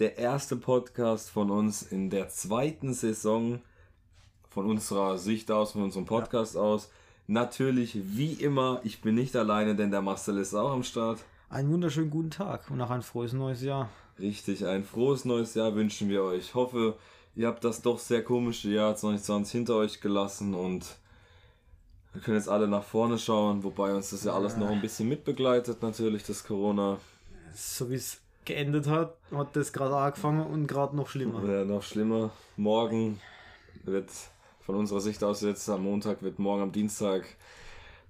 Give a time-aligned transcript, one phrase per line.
[0.00, 3.60] Der erste Podcast von uns in der zweiten Saison
[4.48, 6.62] von unserer Sicht aus, von unserem Podcast ja.
[6.62, 6.90] aus.
[7.28, 11.20] Natürlich, wie immer, ich bin nicht alleine, denn der Marcel ist auch am Start.
[11.48, 13.88] Einen wunderschönen guten Tag und auch ein frohes neues Jahr.
[14.18, 16.38] Richtig, ein frohes neues Jahr wünschen wir euch.
[16.38, 16.96] Ich hoffe,
[17.36, 20.96] ihr habt das doch sehr komische Jahr 2020 hinter euch gelassen und
[22.12, 25.08] wir können jetzt alle nach vorne schauen, wobei uns das ja alles noch ein bisschen
[25.08, 26.98] mitbegleitet, natürlich, das Corona.
[27.54, 31.42] So wie es geendet hat, hat das gerade angefangen und gerade noch schlimmer.
[31.48, 32.30] Ja, noch schlimmer.
[32.56, 33.20] Morgen
[33.84, 34.10] wird
[34.60, 37.24] von unserer Sicht aus jetzt am Montag, wird morgen am Dienstag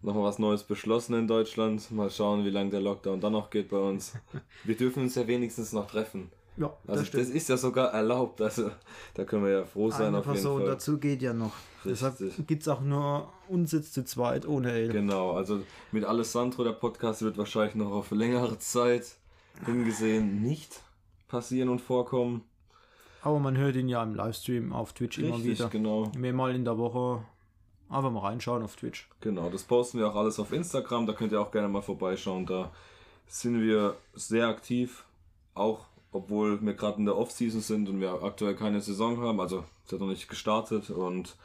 [0.02, 1.90] nochmal was Neues beschlossen in Deutschland.
[1.90, 4.12] Mal schauen, wie lange der Lockdown dann noch geht bei uns.
[4.64, 6.30] Wir dürfen uns ja wenigstens noch treffen.
[6.56, 8.40] Ja, das, also, das ist ja sogar erlaubt.
[8.40, 8.70] Also
[9.14, 10.74] da können wir ja froh sein Eine auf Person jeden Fall.
[10.76, 11.52] dazu geht ja noch.
[11.84, 12.00] Richtig.
[12.20, 14.92] Deshalb gibt es auch nur uns jetzt zu zweit ohne El.
[14.92, 19.16] Genau, also mit Alessandro, der Podcast wird wahrscheinlich noch auf längere Zeit
[19.64, 20.80] hingesehen nicht
[21.28, 22.42] passieren und vorkommen.
[23.22, 25.68] Aber man hört ihn ja im Livestream auf Twitch Richtig, immer wieder.
[25.68, 26.12] genau.
[26.16, 27.24] Mehrmal in der Woche
[27.88, 29.08] Einfach mal reinschauen auf Twitch.
[29.20, 31.06] Genau, das posten wir auch alles auf Instagram.
[31.06, 32.46] Da könnt ihr auch gerne mal vorbeischauen.
[32.46, 32.72] Da
[33.26, 35.04] sind wir sehr aktiv.
[35.54, 39.38] Auch obwohl wir gerade in der Off-Season sind und wir aktuell keine Saison haben.
[39.40, 40.90] Also es hat noch nicht gestartet.
[40.90, 41.36] Und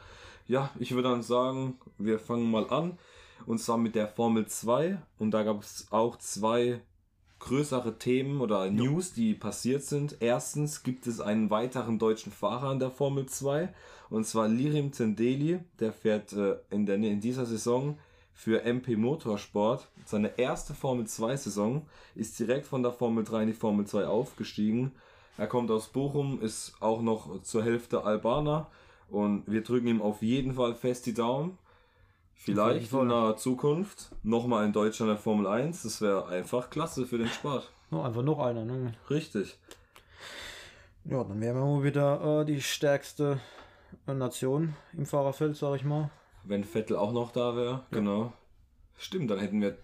[0.46, 2.98] ja, ich würde dann sagen, wir fangen mal an.
[3.46, 5.00] Und zwar mit der Formel 2.
[5.18, 6.80] Und da gab es auch zwei
[7.40, 10.18] größere Themen oder News, die passiert sind.
[10.20, 13.72] Erstens gibt es einen weiteren deutschen Fahrer in der Formel 2
[14.10, 17.98] und zwar Lirim Zendeli, der fährt äh, in, der, in dieser Saison
[18.34, 19.88] für MP Motorsport.
[20.04, 24.06] Seine erste Formel 2 Saison ist direkt von der Formel 3 in die Formel 2
[24.06, 24.92] aufgestiegen.
[25.36, 28.66] Er kommt aus Bochum, ist auch noch zur Hälfte Albaner
[29.08, 31.58] und wir drücken ihm auf jeden Fall fest die Daumen.
[32.42, 35.82] Vielleicht in naher Zukunft nochmal in Deutschland der Formel 1.
[35.82, 37.70] Das wäre einfach klasse für den Sport.
[37.90, 38.94] No, einfach noch einer, ne?
[39.10, 39.58] Richtig.
[41.04, 43.40] Ja, dann wären wir mal wieder äh, die stärkste
[44.06, 46.08] äh, Nation im Fahrerfeld, sag ich mal.
[46.44, 47.82] Wenn Vettel auch noch da wäre, ja.
[47.90, 48.32] genau.
[48.96, 49.76] Stimmt, dann hätten wir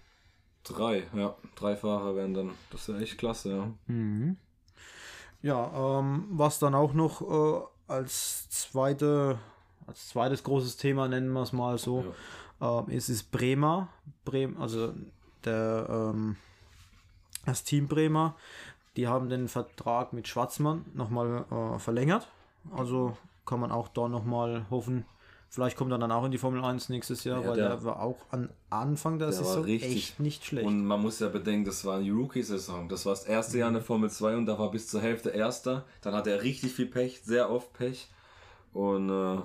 [0.64, 1.36] drei, ja.
[1.56, 2.52] Drei Fahrer wären dann.
[2.70, 3.70] Das wäre echt klasse, ja.
[3.86, 4.38] Mhm.
[5.42, 9.38] Ja, ähm, was dann auch noch äh, als zweite,
[9.86, 12.00] als zweites großes Thema nennen wir es mal so.
[12.00, 12.14] Ja
[12.60, 13.88] ähm, es ist Bremer,
[14.24, 14.92] Bremen, also
[15.44, 16.36] der, ähm,
[17.44, 18.36] das Team Bremer,
[18.96, 22.28] die haben den Vertrag mit Schwarzmann nochmal äh, verlängert.
[22.74, 25.04] Also kann man auch da nochmal hoffen,
[25.48, 27.84] Vielleicht kommt er dann auch in die Formel 1 nächstes Jahr, ja, weil der, er
[27.84, 30.66] war auch am Anfang der, der Saison richtig, echt nicht schlecht.
[30.66, 32.88] Und man muss ja bedenken, das war eine Rookie-Saison.
[32.88, 35.30] Das war das erste Jahr in der Formel 2 und da war bis zur Hälfte
[35.30, 35.86] Erster.
[36.02, 38.08] Dann hat er richtig viel Pech, sehr oft Pech.
[38.72, 39.38] Und äh,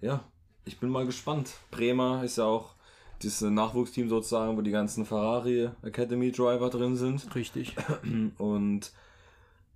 [0.00, 0.24] ja,
[0.66, 1.54] ich bin mal gespannt.
[1.70, 2.74] Bremer ist ja auch
[3.22, 7.34] dieses Nachwuchsteam sozusagen, wo die ganzen Ferrari Academy Driver drin sind.
[7.34, 7.74] Richtig.
[8.38, 8.92] Und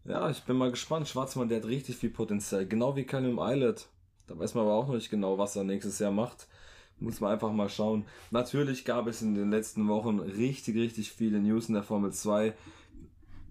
[0.05, 1.09] ja, ich bin mal gespannt.
[1.09, 2.67] Schwarzmann, der hat richtig viel Potenzial.
[2.67, 3.89] Genau wie Callum Eilert.
[4.27, 6.49] Da weiß man aber auch noch nicht genau, was er nächstes Jahr macht.
[6.99, 8.05] Muss man einfach mal schauen.
[8.31, 12.53] Natürlich gab es in den letzten Wochen richtig, richtig viele News in der Formel 2.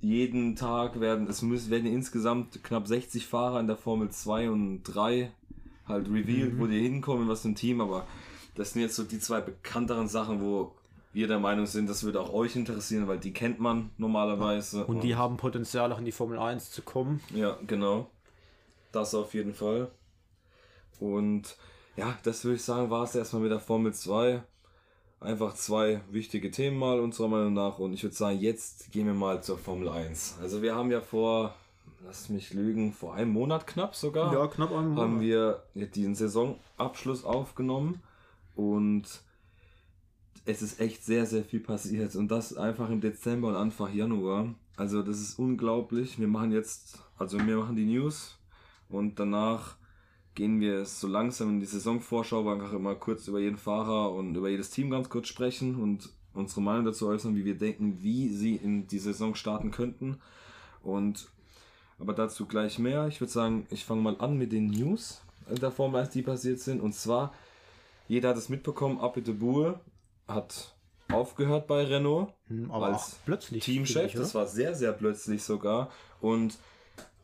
[0.02, 4.84] Jeden Tag werden, es müssen, werden insgesamt knapp 60 Fahrer in der Formel 2 und
[4.84, 5.32] 3
[5.90, 6.60] halt revealed, mhm.
[6.60, 8.08] wo die hinkommen, was für ein Team, aber
[8.56, 10.76] das sind jetzt so die zwei bekannteren Sachen, wo
[11.12, 14.86] wir der Meinung sind, das würde auch euch interessieren, weil die kennt man normalerweise.
[14.86, 17.20] Und, und die haben Potenzial auch in die Formel 1 zu kommen.
[17.34, 18.10] Ja, genau.
[18.92, 19.92] Das auf jeden Fall.
[21.00, 21.58] Und
[21.96, 24.44] ja, das würde ich sagen, war es erstmal mit der Formel 2.
[25.20, 27.80] Einfach zwei wichtige Themen mal unserer Meinung nach.
[27.80, 30.38] Und ich würde sagen, jetzt gehen wir mal zur Formel 1.
[30.42, 31.56] Also wir haben ja vor
[32.06, 34.34] lass mich lügen, vor einem Monat knapp sogar.
[34.34, 35.04] Ja, knapp einem Monat.
[35.04, 38.02] Haben wir den Saisonabschluss aufgenommen
[38.56, 39.22] und
[40.46, 44.54] es ist echt sehr, sehr viel passiert und das einfach im Dezember und Anfang Januar.
[44.78, 46.20] Also das ist unglaublich.
[46.20, 48.40] Wir machen jetzt, also wir machen die News
[48.88, 49.76] und danach
[50.36, 54.14] gehen wir so langsam in die Saisonvorschau, wo wir einfach immer kurz über jeden Fahrer
[54.14, 58.02] und über jedes Team ganz kurz sprechen und unsere Meinung dazu äußern, wie wir denken,
[58.02, 60.20] wie sie in die Saison starten könnten.
[60.82, 61.30] Und
[62.00, 63.08] aber dazu gleich mehr.
[63.08, 65.22] Ich würde sagen, ich fange mal an mit den News
[65.58, 66.82] der Formel 1, die passiert sind.
[66.82, 67.34] Und zwar,
[68.08, 69.80] jeder hat es mitbekommen, Ape de Boer
[70.28, 70.74] hat
[71.12, 74.14] aufgehört bei Renault hm, aber als plötzlich Teamchef.
[74.14, 75.90] Das war sehr, sehr plötzlich sogar.
[76.22, 76.58] Und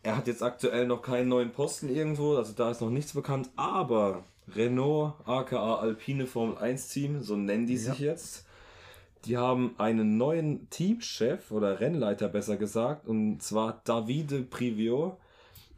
[0.01, 3.49] er hat jetzt aktuell noch keinen neuen Posten irgendwo, also da ist noch nichts bekannt,
[3.55, 4.23] aber
[4.55, 8.44] Renault, aka Alpine Formel 1 Team, so nennen die sich jetzt,
[9.25, 15.17] die haben einen neuen Teamchef oder Rennleiter besser gesagt, und zwar Davide Privio.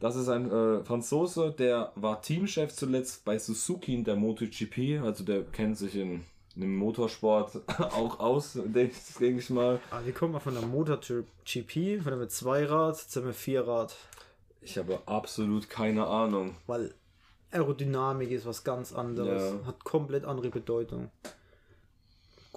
[0.00, 5.24] Das ist ein äh, Franzose, der war Teamchef zuletzt bei Suzuki in der MotoGP, also
[5.24, 6.24] der kennt sich in
[6.58, 9.80] im Motorsport auch aus, denke denk ich mal.
[9.90, 13.94] Ah, wie kommt man von der MotoGP, von einem Zweirad zu einem Vierrad?
[14.60, 16.56] Ich habe absolut keine Ahnung.
[16.66, 16.94] Weil
[17.50, 19.52] Aerodynamik ist was ganz anderes.
[19.52, 19.66] Ja.
[19.66, 21.10] Hat komplett andere Bedeutung.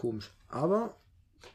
[0.01, 0.31] Komisch.
[0.49, 0.95] Aber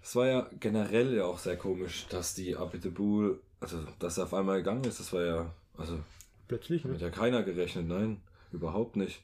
[0.04, 4.34] Es war ja generell ja auch sehr komisch, dass die Abiteboul, also dass er auf
[4.34, 5.98] einmal gegangen ist, das war ja, also
[6.46, 6.94] plötzlich, ne?
[6.94, 8.20] hat ja keiner gerechnet, nein,
[8.52, 9.20] überhaupt nicht.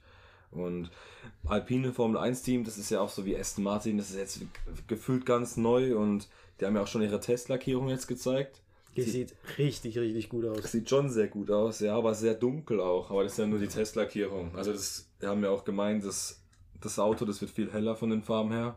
[0.50, 0.90] Und
[1.44, 4.40] Alpine Formel 1 Team, das ist ja auch so wie Aston Martin, das ist jetzt
[4.88, 6.28] gefühlt ganz neu und
[6.58, 8.60] die haben ja auch schon ihre Testlackierung jetzt gezeigt.
[8.96, 10.70] Die sieht richtig, richtig gut aus.
[10.70, 13.10] Sieht schon sehr gut aus, ja, aber sehr dunkel auch.
[13.10, 14.54] Aber das ist ja nur die Testlackierung.
[14.56, 16.42] Also das, wir haben ja auch gemeint, dass
[16.80, 18.76] das Auto, das wird viel heller von den Farben her.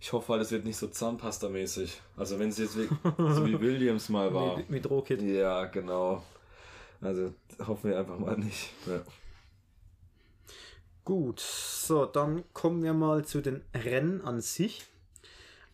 [0.00, 2.00] Ich hoffe halt, es wird nicht so Zahnpasta-mäßig.
[2.16, 4.56] Also wenn es jetzt wie, so wie Williams mal war.
[4.56, 5.20] Mit, mit Rohkit.
[5.22, 6.22] Ja, genau.
[7.00, 7.34] Also
[7.66, 8.70] hoffen wir einfach mal nicht.
[8.86, 9.02] Ja.
[11.04, 14.84] Gut, so, dann kommen wir mal zu den Rennen an sich.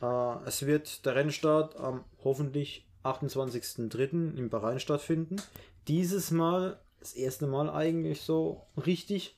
[0.01, 4.37] Äh, es wird der Rennstart am hoffentlich 28.03.
[4.37, 5.37] in Bahrain stattfinden.
[5.89, 9.37] Dieses Mal, das erste Mal eigentlich so richtig,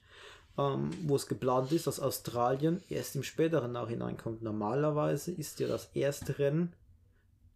[0.59, 4.43] ähm, wo es geplant ist, dass Australien erst im späteren Nachhinein kommt.
[4.43, 6.73] Normalerweise ist ja das erste Rennen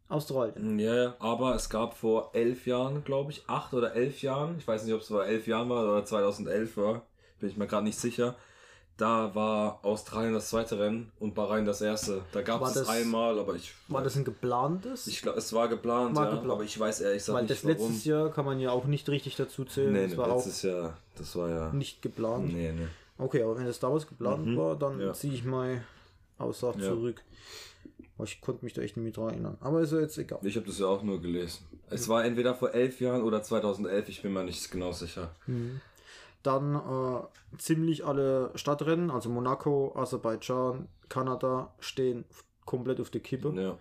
[0.09, 0.79] Australien.
[0.79, 4.67] Ja, ja, aber es gab vor elf Jahren, glaube ich, acht oder elf Jahren, ich
[4.67, 7.03] weiß nicht, ob es vor elf Jahren war oder 2011 war,
[7.39, 8.35] bin ich mir gerade nicht sicher.
[9.01, 12.21] Da war Australien das zweite Rennen und Bahrain das erste.
[12.33, 13.73] Da gab es das- einmal, aber ich.
[13.89, 15.07] War das ein geplantes?
[15.07, 16.53] Ich glaube, es war geplant, War ja, geplant.
[16.53, 17.87] aber ich weiß ehrlich gesagt Weil nicht das warum.
[17.89, 19.93] letztes Jahr kann man ja auch nicht richtig dazu zählen.
[19.95, 21.73] nee, das war auch letztes Jahr, das war ja.
[21.73, 22.53] nicht geplant.
[22.53, 22.87] Nee, nee.
[23.17, 25.01] Okay, aber wenn das damals geplant war, dann Mhm.
[25.03, 25.13] Ja.
[25.15, 25.83] ziehe ich meine
[26.39, 26.89] Aussage Ja.
[26.91, 27.23] zurück.
[28.23, 29.57] Ich konnte mich da echt nicht dran erinnern.
[29.63, 30.41] Aber ist ja jetzt egal.
[30.43, 31.65] Ich habe das ja auch nur gelesen.
[31.89, 35.31] Es war entweder vor elf Jahren oder 2011, ich bin mir nicht genau sicher.
[36.43, 42.25] Dann äh, ziemlich alle Stadtrennen, also Monaco, Aserbaidschan, Kanada, stehen
[42.65, 43.79] komplett auf der Kippe, Ja.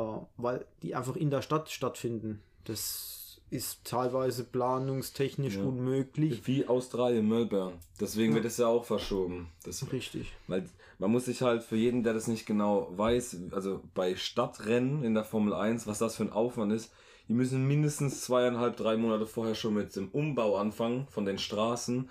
[0.00, 2.42] äh, weil die einfach in der Stadt stattfinden.
[2.64, 5.64] Das ist teilweise planungstechnisch Ja.
[5.64, 6.46] unmöglich.
[6.46, 7.74] Wie Australien, Melbourne.
[8.00, 9.48] Deswegen wird es ja auch verschoben.
[9.64, 10.32] Das Richtig.
[10.48, 10.68] Weil
[10.98, 15.14] man muss sich halt für jeden, der das nicht genau weiß, also bei Stadtrennen in
[15.14, 16.92] der Formel 1, was das für ein Aufwand ist,
[17.32, 22.10] die müssen mindestens zweieinhalb, drei Monate vorher schon mit dem Umbau anfangen von den Straßen.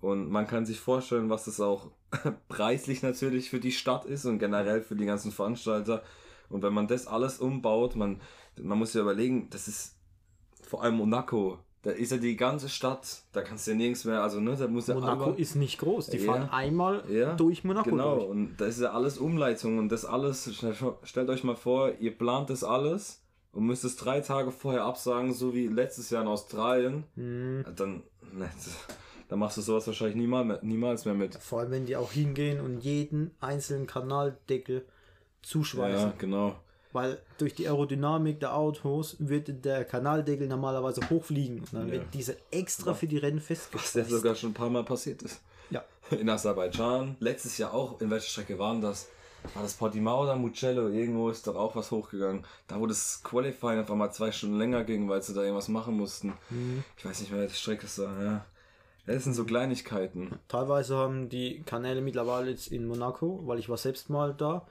[0.00, 1.92] Und man kann sich vorstellen, was das auch
[2.48, 6.02] preislich natürlich für die Stadt ist und generell für die ganzen Veranstalter.
[6.48, 8.20] Und wenn man das alles umbaut, man,
[8.60, 9.94] man muss ja überlegen, das ist
[10.68, 11.58] vor allem Monaco.
[11.82, 14.66] Da ist ja die ganze Stadt, da kannst du ja nirgends mehr, also ne, da
[14.66, 16.08] muss ja Monaco einmal- ist nicht groß.
[16.08, 16.32] Die Ja.
[16.32, 18.28] fahren einmal Ja, durch Monaco Genau, durch.
[18.30, 20.50] und das ist ja alles Umleitung und das alles,
[21.04, 23.22] stellt euch mal vor, ihr plant das alles
[23.56, 27.04] und müsst es drei Tage vorher absagen, so wie letztes Jahr in Australien.
[27.14, 27.64] Hm.
[27.74, 28.48] Dann, ne,
[29.28, 31.34] dann machst du sowas wahrscheinlich niemals mehr, niemals mehr mit.
[31.36, 34.84] Vor allem, wenn die auch hingehen und jeden einzelnen Kanaldeckel
[35.42, 36.08] zuschweißen.
[36.10, 36.56] Ja, genau.
[36.92, 41.60] Weil durch die Aerodynamik der Autos wird der Kanaldeckel normalerweise hochfliegen.
[41.60, 41.94] Und dann Ja.
[41.94, 44.10] wird diese extra für die Rennen Was der festgeschweißt.
[44.10, 45.40] sogar schon ein paar Mal passiert ist.
[45.70, 45.84] Ja.
[46.10, 49.08] In Aserbaidschan, letztes Jahr auch, in welcher Strecke waren das?
[49.54, 50.88] War das Portimao oder Mugello?
[50.88, 52.44] Irgendwo ist doch auch was hochgegangen.
[52.66, 55.96] Da wo das Qualifying auf einmal zwei Stunden länger ging, weil sie da irgendwas machen
[55.96, 56.34] mussten.
[56.50, 56.84] Mhm.
[56.96, 58.44] Ich weiß nicht mehr, die Strecke ist da, ja.
[59.06, 60.36] Das sind so Kleinigkeiten.
[60.48, 64.66] Teilweise haben die Kanäle mittlerweile jetzt in Monaco, weil ich war selbst mal da,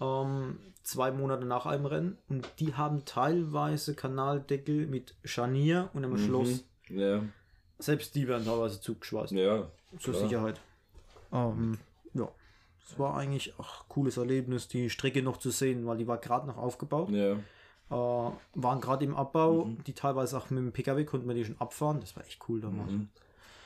[0.00, 2.18] ähm, zwei Monate nach einem Rennen.
[2.28, 6.18] Und die haben teilweise Kanaldeckel mit Scharnier und einem Mhm.
[6.26, 6.64] Schloss.
[6.88, 7.22] Ja,
[7.78, 9.32] Selbst die werden teilweise zugeschweißt.
[9.32, 9.68] ja.
[10.00, 10.24] zur klar.
[10.26, 10.60] Sicherheit.
[11.32, 11.78] Ähm,
[12.90, 16.18] es war eigentlich auch ein cooles Erlebnis, die Strecke noch zu sehen, weil die war
[16.18, 17.10] gerade noch aufgebaut.
[17.10, 17.36] Ja,
[17.90, 19.82] Äh, waren gerade im Abbau, Mhm.
[19.84, 22.00] die teilweise auch mit dem PKW konnten wir die schon abfahren.
[22.00, 22.90] Das war echt cool damals.
[22.90, 23.08] Mhm.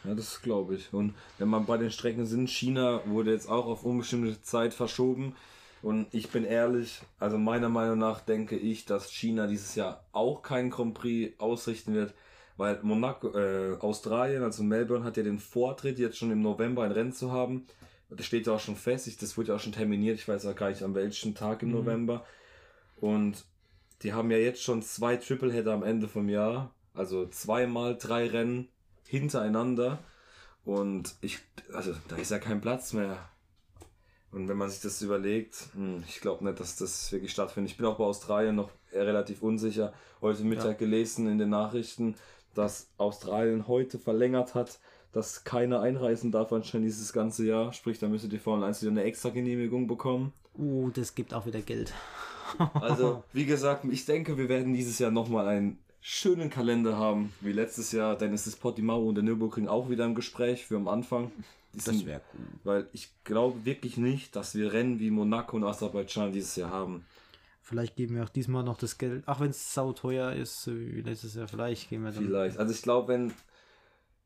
[0.05, 0.93] ja das glaube ich.
[0.93, 5.35] Und wenn man bei den Strecken sind, China wurde jetzt auch auf unbestimmte Zeit verschoben.
[5.83, 10.43] Und ich bin ehrlich, also meiner Meinung nach denke ich, dass China dieses Jahr auch
[10.43, 12.15] keinen Grand Prix ausrichten wird,
[12.57, 16.93] weil Monaco, äh, Australien, also Melbourne, hat ja den Vortritt, jetzt schon im November ein
[16.93, 17.67] Rennen zu haben.
[18.17, 20.47] Das steht ja auch schon fest, ich, das wurde ja auch schon terminiert, ich weiß
[20.47, 21.75] auch gar nicht an welchem Tag im Mhm.
[21.77, 22.25] November.
[22.97, 23.45] Und
[24.03, 28.69] die haben ja jetzt schon zwei Tripleheader am Ende vom Jahr, also zweimal drei Rennen
[29.09, 29.99] hintereinander.
[30.65, 31.39] Und ich,
[31.73, 33.29] also da ist ja kein Platz mehr.
[34.31, 37.71] Und wenn man sich das überlegt, hm, ich glaube nicht, dass das wirklich stattfindet.
[37.73, 39.93] Ich bin auch bei Australien noch relativ unsicher.
[40.21, 40.73] Heute Mittag Ja.
[40.73, 42.15] gelesen in den Nachrichten,
[42.55, 44.79] dass Australien heute verlängert hat,
[45.13, 47.73] dass keiner einreisen darf anscheinend dieses ganze Jahr.
[47.73, 50.33] Sprich, da müsste die Formel 1 wieder eine extra Genehmigung bekommen.
[50.57, 51.93] Uh, das gibt auch wieder Geld.
[52.75, 57.53] Also, wie gesagt, ich denke, wir werden dieses Jahr nochmal einen schönen Kalender haben, wie
[57.53, 58.15] letztes Jahr.
[58.15, 61.33] Denn es ist Portimao und der Nürburgring auch wieder im Gespräch für am Anfang.
[61.75, 62.45] Sind- wäre cool.
[62.65, 67.07] Weil ich glaube wirklich nicht, dass wir Rennen wie Monaco und Aserbaidschan dieses Jahr haben.
[67.63, 71.01] Vielleicht geben wir auch diesmal noch das Geld, auch wenn es sauteuer ist, so wie
[71.01, 72.27] letztes Jahr, vielleicht geben wir dann.
[72.27, 72.59] Vielleicht.
[72.59, 73.33] Also ich glaube, wenn.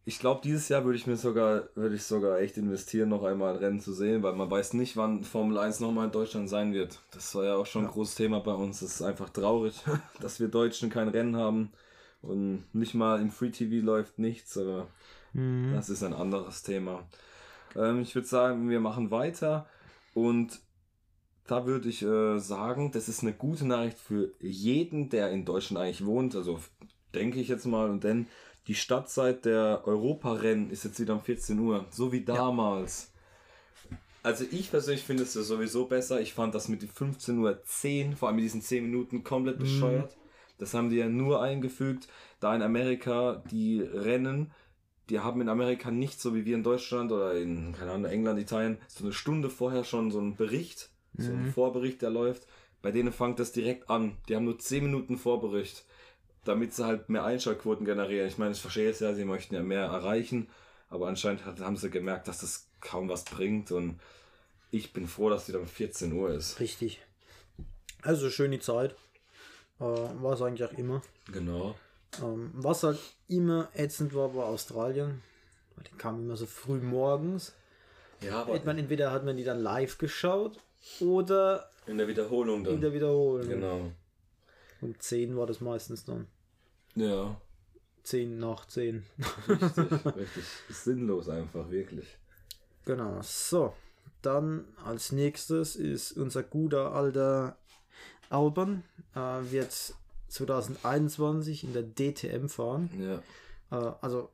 [0.09, 3.55] Ich glaube, dieses Jahr würde ich mir sogar, würde ich sogar echt investieren, noch einmal
[3.55, 6.73] ein Rennen zu sehen, weil man weiß nicht, wann Formel 1 nochmal in Deutschland sein
[6.73, 7.01] wird.
[7.11, 8.83] Das war ja auch schon ein großes Thema bei uns.
[8.83, 9.83] Es ist einfach traurig,
[10.21, 11.73] dass wir Deutschen kein Rennen haben
[12.23, 14.87] und nicht mal im Free TV läuft nichts, aber
[15.33, 15.75] Mhm.
[15.75, 17.07] das ist ein anderes Thema.
[17.75, 19.67] Ähm, ich würde sagen, wir machen weiter
[20.15, 20.61] und
[21.47, 25.83] da würde ich äh, sagen, das ist eine gute Nachricht für jeden, der in Deutschland
[25.83, 26.35] eigentlich wohnt.
[26.35, 26.61] Also
[27.15, 27.91] denke ich jetzt mal.
[27.91, 28.27] Und denn
[28.67, 33.13] die Startzeit der Europarennen ist jetzt wieder um 14 Uhr, so wie damals.
[34.23, 36.21] Also ich persönlich finde es ja sowieso besser.
[36.21, 37.39] Ich fand das mit den 15.10
[38.11, 40.17] Uhr, vor allem mit diesen 10 Minuten, komplett bescheuert.
[40.59, 42.09] Das haben die ja nur eingefügt,
[42.41, 44.51] da in Amerika die Rennen,
[45.11, 48.41] die haben in Amerika nicht so wie wir in Deutschland oder in, keine Ahnung, England,
[48.41, 52.47] Italien, so eine Stunde vorher schon so einen Bericht, so einen Vorbericht, der läuft.
[52.83, 54.17] Bei denen fängt das direkt an.
[54.29, 55.85] Die haben nur 10 Minuten Vorbericht,
[56.49, 58.29] damit sie halt mehr Einschaltquoten generieren.
[58.29, 60.49] Ich meine, ich verstehe es ja, sie möchten ja mehr erreichen,
[60.89, 64.01] aber anscheinend haben sie gemerkt, dass das kaum was bringt und
[64.71, 66.61] ich bin froh, dass die dann 14 Uhr ist.
[66.61, 67.01] Richtig.
[68.03, 68.95] Also schön die Zeit.
[69.79, 71.03] Äh, war es eigentlich auch immer.
[71.33, 71.75] Genau.
[72.23, 72.99] Ähm, was halt
[73.29, 75.23] immer ätzend war, war Australien.
[75.75, 77.55] Weil Die kamen immer so früh morgens.
[78.23, 80.59] Ja, aber Hat man, entweder hat man die dann live geschaut
[81.01, 82.75] oder in der Wiederholung dann.
[82.75, 83.49] in der Wiederholung.
[83.49, 83.93] Genau.
[84.81, 86.27] Um 10 war das meistens dann.
[86.97, 87.41] Ja,
[88.03, 89.05] 10 nach 10.
[89.49, 90.45] richtig, richtig.
[90.71, 92.19] Sinnlos einfach, wirklich.
[92.85, 93.21] Genau.
[93.23, 93.75] So.
[94.23, 97.59] Dann als nächstes ist unser guter alter
[98.31, 98.83] Alban.
[99.15, 99.19] Äh,
[99.51, 99.95] wird
[100.29, 102.91] 2021 in der DTM fahren.
[102.99, 103.23] Ja.
[103.71, 104.31] Äh, also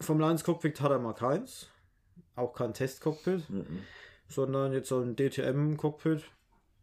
[0.00, 1.68] vom 1 Cockpit hat er mal keins.
[2.36, 3.48] Auch kein Testcockpit.
[3.50, 3.80] Mhm.
[4.28, 6.24] sondern jetzt so ein DTM-Cockpit.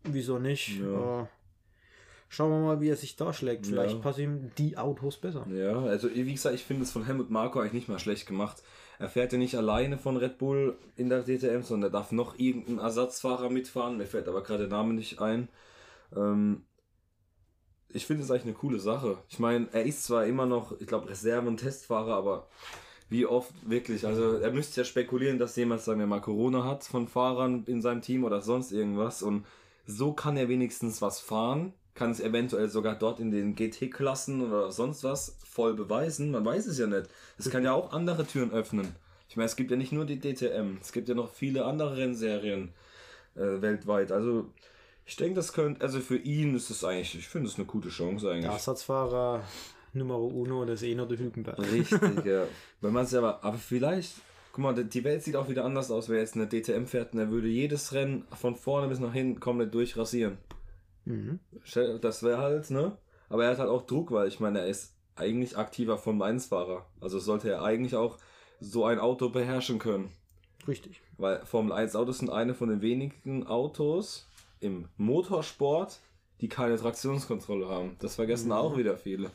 [0.04, 0.80] Wieso nicht?
[0.80, 1.22] Ja.
[1.24, 1.26] Äh,
[2.30, 3.66] schauen wir mal, wie er sich da schlägt.
[3.68, 4.02] Vielleicht Ja.
[4.02, 5.46] passen ihm die Autos besser.
[5.50, 8.64] Ja, also wie gesagt, ich finde es von Helmut Marko eigentlich nicht mal schlecht gemacht.
[9.00, 12.38] Er fährt ja nicht alleine von Red Bull in der DTM, sondern da darf noch
[12.38, 13.98] irgendein Ersatzfahrer mitfahren.
[13.98, 15.50] Mir fällt aber gerade der Name nicht ein.
[16.16, 16.64] Ähm,
[17.92, 19.18] ich finde es eigentlich eine coole Sache.
[19.30, 22.48] Ich meine, er ist zwar immer noch, ich glaube, Reserve- und Testfahrer, aber
[23.10, 24.06] wie oft wirklich?
[24.06, 27.82] Also er müsste ja spekulieren, dass jemand, sagen wir mal, Corona hat von Fahrern in
[27.82, 29.24] seinem Team oder sonst irgendwas.
[29.24, 29.46] Und
[29.88, 34.72] so kann er wenigstens was fahren, kann es eventuell sogar dort in den GT-Klassen oder
[34.72, 36.32] sonst was voll beweisen.
[36.32, 37.10] Man weiß es ja nicht.
[37.38, 38.96] Es kann ja auch andere Türen öffnen.
[39.30, 41.98] Ich meine, es gibt ja nicht nur die DTM, es gibt ja noch viele andere
[41.98, 42.74] Rennserien
[43.36, 44.12] äh, weltweit.
[44.12, 44.50] Also
[45.06, 47.90] ich denke, das könnte, also für ihn ist es eigentlich, ich finde es eine gute
[47.90, 48.46] Chance eigentlich.
[48.46, 49.44] Der Ersatzfahrer
[49.94, 51.60] Numero Uno, das ist eh nur der Hülkenberg.
[51.60, 52.46] Richtig, ja.
[52.82, 54.16] Wenn man es aber, aber vielleicht,
[54.52, 57.20] guck mal, die Welt sieht auch wieder anders aus, wer jetzt eine DTM fährt und
[57.20, 60.38] er würde jedes Rennen von vorne bis nach hinten komplett durchrasieren.
[61.10, 61.40] Mhm.
[62.02, 62.98] Das wäre halt, ne?
[63.30, 66.86] Aber er hat halt auch Druck, weil ich meine, er ist eigentlich aktiver Formel 1-Fahrer.
[67.02, 68.18] Also sollte er eigentlich auch
[68.60, 70.12] so ein Auto beherrschen können.
[70.68, 71.02] Richtig.
[71.18, 74.28] Weil Formel 1 Autos sind eine von den wenigen Autos
[74.60, 76.00] im Motorsport,
[76.42, 77.96] die keine Traktionskontrolle haben.
[78.00, 79.30] Das vergessen auch wieder viele.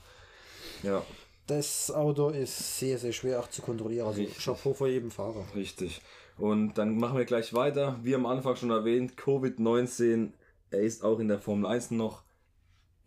[0.83, 1.03] Ja,
[1.47, 4.07] Das Auto ist sehr, sehr schwer auch zu kontrollieren.
[4.07, 4.45] Also Richtig.
[4.45, 5.45] Chapeau vor jedem Fahrer.
[5.55, 6.01] richtig.
[6.37, 7.99] Und dann machen wir gleich weiter.
[8.03, 10.31] Wie am Anfang schon erwähnt, Covid-19,
[10.75, 12.23] er ist auch in der Formel 1 noch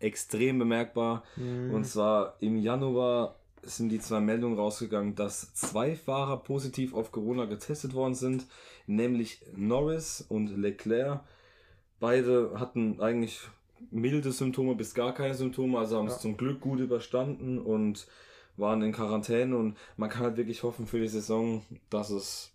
[0.00, 1.24] extrem bemerkbar.
[1.72, 7.44] Und zwar im Januar sind die zwei Meldungen rausgegangen, dass zwei Fahrer positiv auf Corona
[7.46, 8.46] getestet worden sind,
[8.86, 11.20] nämlich Norris und Leclerc.
[12.00, 13.40] Beide hatten eigentlich
[13.90, 18.06] milde Symptome bis gar keine Symptome, also haben es zum Glück gut überstanden und
[18.56, 22.52] waren in Quarantäne und man kann halt wirklich hoffen für die Saison, dass es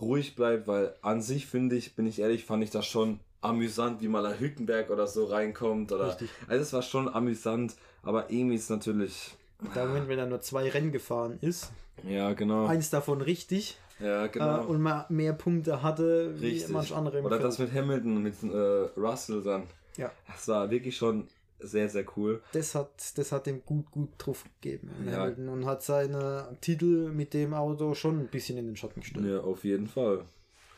[0.00, 4.00] ruhig bleibt, weil an sich finde ich, bin ich ehrlich, fand ich das schon amüsant,
[4.02, 6.30] wie mal ein Hülkenberg oder so reinkommt oder Richtig.
[6.46, 9.34] also es war schon amüsant, aber irgendwie ist natürlich
[9.74, 11.70] Da Moment, wenn er nur zwei Rennen gefahren ist,
[12.06, 16.70] ja genau eins davon richtig ja genau äh, und mal mehr Punkte hatte wie richtig
[16.70, 17.48] manch andere im oder Feld.
[17.48, 18.56] das mit Hamilton mit äh,
[18.98, 19.64] Russell dann
[19.96, 20.10] Ja.
[20.26, 21.28] das war wirklich schon
[21.58, 24.90] sehr sehr cool das hat, das hat ihm gut, gut drauf gegeben.
[25.06, 25.18] Ja.
[25.18, 29.26] Hamilton, Und hat seine Titel mit dem Auto schon ein bisschen in den Schatten gestellt.
[29.26, 30.24] Ja, auf jeden Fall.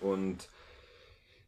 [0.00, 0.48] Und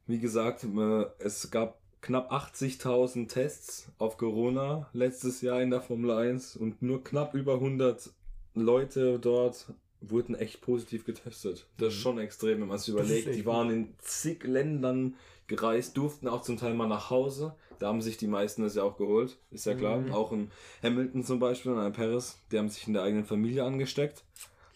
[0.06, 6.10] wie gesagt, äh, es gab knapp 80.000 Tests auf Corona letztes Jahr in der Formel
[6.10, 8.10] 1 und nur knapp über 100
[8.54, 11.66] Leute dort wurden echt positiv getestet.
[11.78, 13.34] Das ist schon extrem, wenn man sich überlegt.
[13.34, 15.14] Die waren in zig Ländern
[15.46, 17.54] gereist, durften auch zum Teil mal nach Hause.
[17.78, 20.04] Da haben sich die meisten das ja auch geholt, ist ja klar.
[20.12, 20.50] Auch in
[20.82, 24.24] Hamilton zum Beispiel und in Paris, die haben sich in der eigenen Familie angesteckt.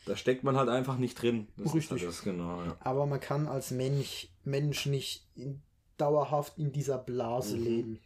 [0.08, 1.48] Da steckt man halt einfach nicht drin.
[1.58, 2.00] Das Richtig.
[2.00, 2.76] Halt das, genau, ja.
[2.80, 5.60] Aber man kann als Mensch, Mensch nicht in,
[5.98, 8.00] dauerhaft in dieser Blase leben.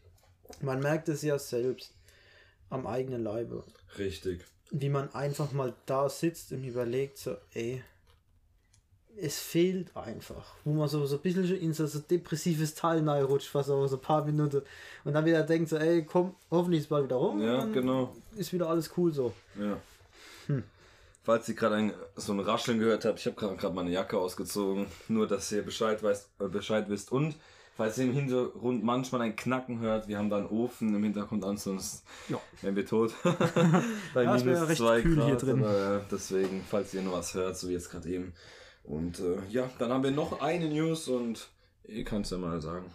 [0.61, 1.95] Man merkt es ja selbst
[2.71, 3.63] am eigenen Leibe.
[3.99, 4.45] Richtig.
[4.73, 7.85] Wie man einfach mal da sitzt und überlegt, so, ey,
[9.17, 10.55] es fehlt einfach.
[10.65, 13.97] Wo man so, so ein bisschen in so, so depressives Tal rutscht, fast so, so
[13.97, 14.63] ein paar Minuten.
[15.05, 17.41] Und dann wieder denkt so, ey, komm, hoffentlich ist bald wieder rum.
[17.41, 18.17] Ja, genau.
[18.35, 19.33] Ist wieder alles cool so.
[19.57, 19.79] Ja.
[21.25, 25.27] Falls ihr gerade so ein Rascheln gehört habt, ich habe gerade meine Jacke ausgezogen, nur
[25.27, 27.13] dass ihr Bescheid, weißt, äh, Bescheid wisst.
[27.13, 27.37] Und
[27.77, 31.45] falls ihr im Hintergrund manchmal ein Knacken hört, wir haben da einen Ofen im Hintergrund
[31.45, 32.41] an, sonst Ja.
[32.61, 33.13] wären wir tot.
[34.15, 35.63] Bei Ja, es wäre recht kühl hier drin.
[35.63, 38.35] Aber, äh, deswegen, falls ihr nur was hört, so wie jetzt gerade eben.
[38.83, 41.49] Und äh, ja, dann haben wir noch eine News und
[41.85, 42.93] ihr könnt es ja mal sagen.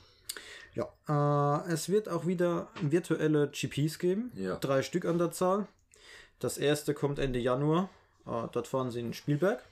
[0.73, 4.31] Ja, äh, es wird auch wieder virtuelle GPs geben.
[4.35, 4.57] Ja.
[4.57, 5.67] Drei Stück an der Zahl.
[6.39, 7.89] Das erste kommt Ende Januar.
[8.27, 9.63] Äh, dort fahren sie in Spielberg.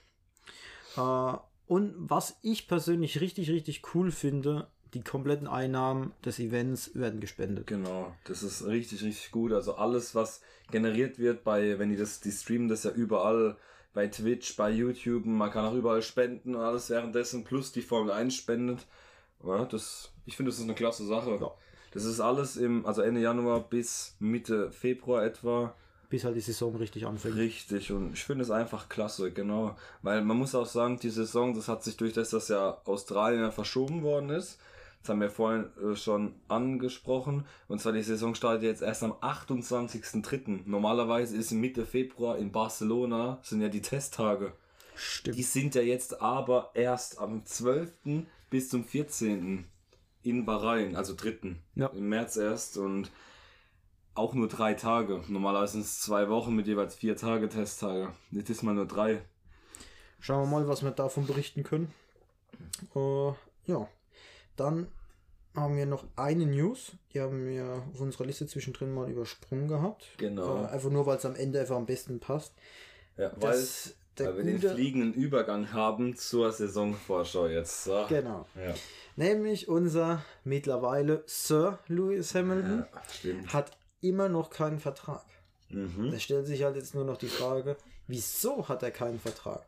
[0.97, 1.33] Äh,
[1.67, 7.67] und was ich persönlich richtig, richtig cool finde, die kompletten Einnahmen des Events werden gespendet.
[7.67, 9.51] Genau, das ist richtig, richtig gut.
[9.51, 13.57] Also alles, was generiert wird bei, wenn die das, die streamen das ja überall,
[13.93, 18.11] bei Twitch, bei YouTube, man kann auch überall spenden und alles währenddessen, plus die Formel
[18.11, 18.85] 1 spendet.
[19.43, 21.37] Ja, das, ich finde, das ist eine klasse Sache.
[21.39, 21.51] Ja.
[21.91, 25.73] Das ist alles im, also Ende Januar bis Mitte Februar etwa.
[26.15, 27.35] Bis halt die Saison richtig anfängt.
[27.35, 29.75] Richtig, und ich finde es einfach klasse, genau.
[30.01, 33.41] Weil man muss auch sagen, die Saison, das hat sich durch das, dass ja Australien
[33.41, 34.57] ja verschoben worden ist.
[35.01, 37.45] Das haben wir vorhin äh, schon angesprochen.
[37.67, 40.61] Und zwar die Saison startet jetzt erst am 28.03.
[40.63, 44.53] Normalerweise ist Mitte Februar in Barcelona, sind ja die Testtage.
[44.95, 45.37] Stimmt.
[45.37, 47.91] Die sind ja jetzt aber erst am 12.
[48.49, 49.65] bis zum 14.
[50.23, 51.57] in Bahrain, also 3.
[51.75, 51.87] Ja.
[51.87, 53.11] Im März erst und
[54.15, 55.21] auch nur drei Tage.
[55.27, 58.09] Normalerweise sind es zwei Wochen mit jeweils vier Tage Testtage.
[58.31, 59.21] Jetzt ist mal nur drei.
[60.19, 61.93] Schauen wir mal, was wir davon berichten können.
[62.95, 63.33] Äh,
[63.65, 63.87] ja,
[64.55, 64.87] dann
[65.53, 66.93] haben wir noch eine News.
[67.13, 70.07] Die haben wir auf unserer Liste zwischendrin mal übersprungen gehabt.
[70.17, 70.63] Genau.
[70.63, 72.53] Äh, einfach nur, weil es am Ende einfach am besten passt.
[73.17, 73.57] Ja, weil,
[74.17, 77.83] weil wir den fliegenden Übergang haben zur Saisonvorschau jetzt.
[77.83, 78.05] So.
[78.09, 78.45] genau.
[78.55, 78.73] Ja.
[79.17, 82.85] Nämlich unser mittlerweile Sir Lewis Hamilton
[83.23, 85.25] ja, hat immer noch keinen Vertrag.
[85.69, 86.11] Mhm.
[86.11, 87.77] Da stellt sich halt jetzt nur noch die Frage,
[88.07, 89.65] wieso hat er keinen Vertrag?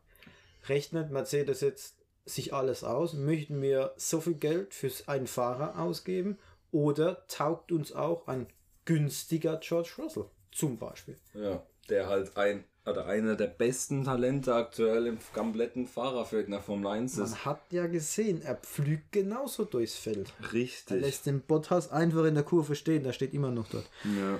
[0.67, 3.13] Rechnet Mercedes jetzt sich alles aus?
[3.13, 6.37] Möchten wir so viel Geld für einen Fahrer ausgeben?
[6.71, 8.47] Oder taugt uns auch ein
[8.85, 11.17] günstiger George Russell zum Beispiel?
[11.33, 16.61] Ja, der halt ein oder einer der besten Talente aktuell im kompletten Fahrerfeld in der
[16.61, 17.31] Formel 1 ist.
[17.31, 20.33] Man hat ja gesehen, er pflügt genauso durchs Feld.
[20.41, 21.01] Er Richtig.
[21.01, 23.89] lässt den Bottas einfach in der Kurve stehen, der steht immer noch dort.
[24.03, 24.39] Ja.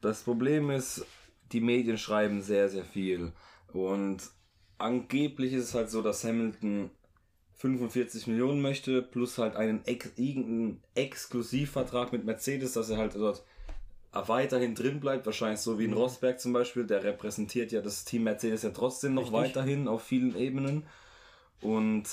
[0.00, 1.04] Das Problem ist,
[1.52, 3.32] die Medien schreiben sehr, sehr viel.
[3.72, 4.30] Und
[4.76, 6.90] angeblich ist es halt so, dass Hamilton
[7.54, 13.42] 45 Millionen möchte, plus halt einen ex irgendeinen Exklusivvertrag mit Mercedes, dass er halt dort
[14.12, 18.24] weiterhin drin bleibt, wahrscheinlich so wie in Rosberg zum Beispiel, der repräsentiert ja das Team
[18.24, 19.38] Mercedes ja trotzdem noch Richtig.
[19.38, 20.84] weiterhin auf vielen Ebenen.
[21.60, 22.04] Und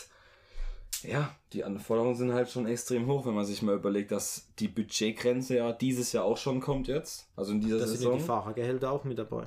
[1.04, 4.68] ja, die Anforderungen sind halt schon extrem hoch, wenn man sich mal überlegt, dass die
[4.68, 7.28] Budgetgrenze ja dieses Jahr auch schon kommt jetzt.
[7.36, 8.18] Also in dieser Da sind ja Saison.
[8.18, 9.46] die Fahrergehälter auch mit dabei.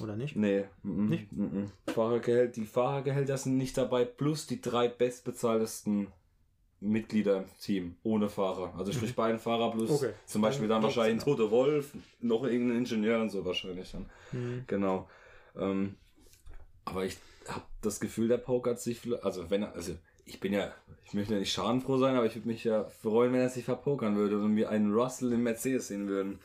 [0.00, 0.36] Oder nicht?
[0.36, 1.32] Nee, mm, Nicht?
[1.32, 1.72] mm, mm.
[1.92, 6.08] Fahrergehälter, die Fahrergehälter sind nicht dabei, plus die drei bestbezahltesten
[6.82, 8.74] Mitglieder im Team, ohne Fahrer.
[8.76, 9.96] Also sprich beiden Fahrer plus Mhm.
[9.96, 10.10] Okay.
[10.26, 11.36] zum Beispiel dann Dann wahrscheinlich ein trotzdem.
[11.36, 14.06] Tote Wolf, noch irgendein Ingenieur und so wahrscheinlich dann.
[14.32, 14.64] Mhm.
[14.66, 15.08] Genau.
[15.56, 15.94] Ähm,
[16.84, 17.16] aber ich
[17.48, 19.94] habe das Gefühl, der pokert sich, vielleicht- also wenn er, also
[20.26, 20.72] ich bin ja,
[21.06, 23.64] ich möchte ja nicht schadenfroh sein, aber ich würde mich ja freuen, wenn er sich
[23.64, 26.38] verpokern würde und wir einen Russell im Mercedes sehen würden.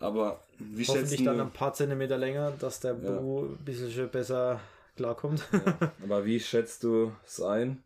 [0.00, 4.08] Aber wie schätzt Hoffentlich du, dann ein paar Zentimeter länger, dass der Bo ein bisschen
[4.10, 4.60] besser
[4.96, 5.44] klarkommt.
[6.02, 7.82] aber wie schätzt du es ein?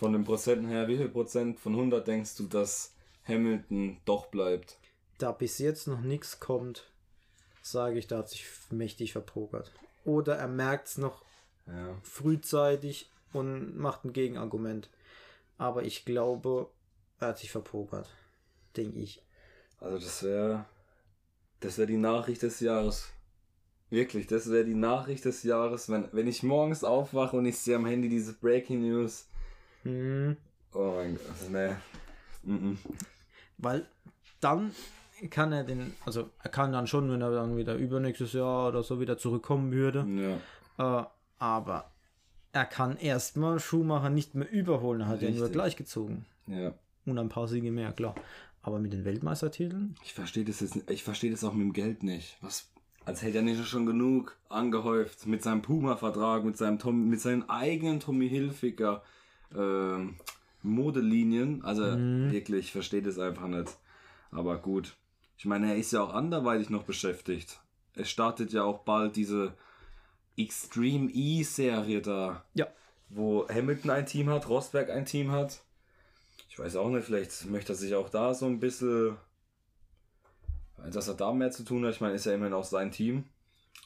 [0.00, 2.94] Von den Prozenten her, wie viel Prozent von 100 denkst du, dass
[3.28, 4.78] Hamilton doch bleibt?
[5.18, 6.90] da bis jetzt noch nichts kommt,
[7.60, 9.70] sage ich, da hat sich mächtig verpokert.
[10.06, 11.22] Oder er merkt es noch
[11.66, 11.94] Ja.
[12.02, 14.88] frühzeitig und macht ein Gegenargument.
[15.58, 16.70] Aber ich glaube,
[17.18, 18.08] er hat sich verpokert.
[18.78, 19.22] Denke ich.
[19.78, 20.64] Also das wäre
[21.60, 23.08] das wäre die Nachricht des Jahres.
[23.90, 27.76] Wirklich, das wäre die Nachricht des Jahres, wenn, wenn ich morgens aufwache und ich sehe
[27.76, 29.26] am Handy diese Breaking News.
[29.82, 30.36] Hm,
[30.72, 31.70] Oh mein Gott, nee.
[32.42, 32.76] Mm -mm.
[33.58, 33.86] weil
[34.40, 34.72] dann
[35.30, 38.82] kann er den, also er kann dann schon, wenn er dann wieder übernächstes Jahr oder
[38.82, 40.06] so wieder zurückkommen würde.
[40.78, 41.02] Ja.
[41.02, 41.06] Äh,
[41.38, 41.90] aber
[42.52, 45.02] er kann erstmal Schumacher nicht mehr überholen.
[45.02, 45.52] Er hat ja nur Richtig.
[45.52, 46.24] gleich gezogen.
[46.46, 46.72] Ja.
[47.04, 48.14] Und ein paar Siege mehr, klar.
[48.62, 49.94] Aber mit den Weltmeistertiteln?
[50.04, 52.38] Ich verstehe das jetzt, ich verstehe das auch mit dem Geld nicht.
[52.40, 52.70] Was,
[53.04, 57.48] als hätte er nicht schon genug angehäuft mit seinem Puma-Vertrag, mit seinem Tom, mit seinen
[57.48, 59.02] eigenen Tommy Hilfiger
[59.56, 60.16] ähm,
[60.62, 61.64] Modelinien.
[61.64, 63.76] Also wirklich, ich verstehe das einfach nicht.
[64.30, 64.96] Aber gut.
[65.38, 67.60] Ich meine, er ist ja auch anderweitig noch beschäftigt.
[67.94, 69.54] Es startet ja auch bald diese
[70.36, 72.66] Extreme E-Serie da Ja.
[73.08, 75.60] wo Hamilton ein Team hat, Rosberg ein Team hat.
[76.48, 79.16] Ich weiß auch nicht, vielleicht möchte er sich auch da so ein bisschen,
[80.92, 81.94] dass er da mehr zu tun hat.
[81.94, 83.24] Ich meine, ist ja immerhin auch sein Team.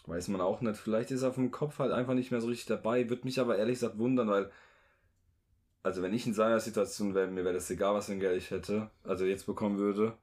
[0.07, 0.77] Weiß man auch nicht.
[0.79, 3.09] Vielleicht ist er vom Kopf halt einfach nicht mehr so richtig dabei.
[3.09, 4.51] Würde mich aber ehrlich gesagt wundern, weil,
[5.85, 8.39] also wenn ich in seiner Situation wäre, mir wäre das egal, was für ein Geld
[8.39, 10.15] ich hätte, also jetzt bekommen würde.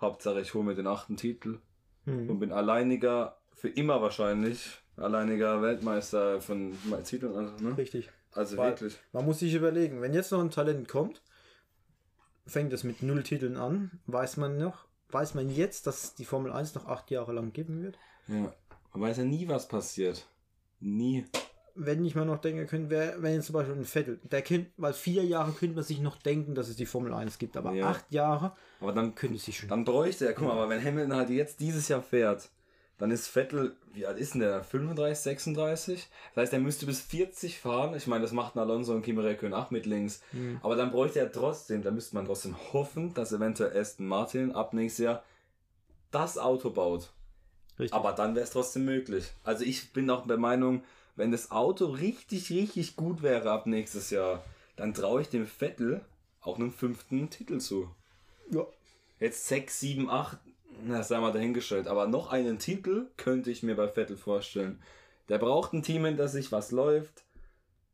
[0.00, 1.58] Hauptsache, ich hole mir den achten Titel
[2.04, 2.30] Hm.
[2.30, 6.72] und bin alleiniger, für immer wahrscheinlich, alleiniger Weltmeister von
[7.04, 7.34] Titeln.
[7.34, 7.76] Also, ne?
[7.76, 8.08] Richtig.
[8.32, 8.96] also Weil- wirklich.
[9.12, 11.22] Man muss sich überlegen, wenn jetzt noch ein Talent kommt,
[12.46, 16.52] fängt es mit null Titeln an, weiß man noch, weiß man jetzt, dass die Formel
[16.52, 17.98] 1 noch acht Jahre lang geben wird.
[18.28, 18.52] Ja.
[18.92, 20.26] Man weiß ja nie, was passiert.
[20.80, 21.24] Nie.
[21.80, 24.70] Wenn ich mal noch denken könnte, wer, wenn jetzt zum Beispiel ein Vettel, der könnte,
[24.76, 27.72] weil vier Jahre könnte man sich noch denken, dass es die Formel 1 gibt, aber
[27.72, 27.90] Ja.
[27.90, 29.68] acht Jahre Aber dann, könnte es sich schon.
[29.68, 32.50] dann bräuchte er, guck mal, aber wenn Hamilton halt jetzt dieses Jahr fährt,
[32.98, 34.64] dann ist Vettel, wie alt ist denn der?
[34.64, 36.08] 35, 36?
[36.34, 37.94] Das heißt, er müsste bis 40 fahren.
[37.94, 40.20] Ich meine, das macht ein Alonso und Kimi Räikkönen auch mit links.
[40.62, 44.72] Aber dann bräuchte er trotzdem, da müsste man trotzdem hoffen, dass eventuell Aston Martin ab
[44.74, 45.22] nächstes Jahr
[46.10, 47.12] das Auto baut.
[47.78, 47.94] Richtig.
[47.96, 49.32] Aber dann wäre es trotzdem möglich.
[49.44, 50.82] Also ich bin auch der Meinung,
[51.18, 54.44] wenn das Auto richtig, richtig gut wäre ab nächstes Jahr,
[54.76, 56.00] dann traue ich dem Vettel
[56.40, 57.90] auch einen fünften Titel zu.
[58.50, 58.64] ja.
[59.20, 60.38] Jetzt 6, 7, 8,
[60.84, 61.88] na, sei mal dahingestellt.
[61.88, 64.80] Aber noch einen Titel könnte ich mir bei Vettel vorstellen.
[65.28, 67.24] Der braucht ein Team, in das sich was läuft,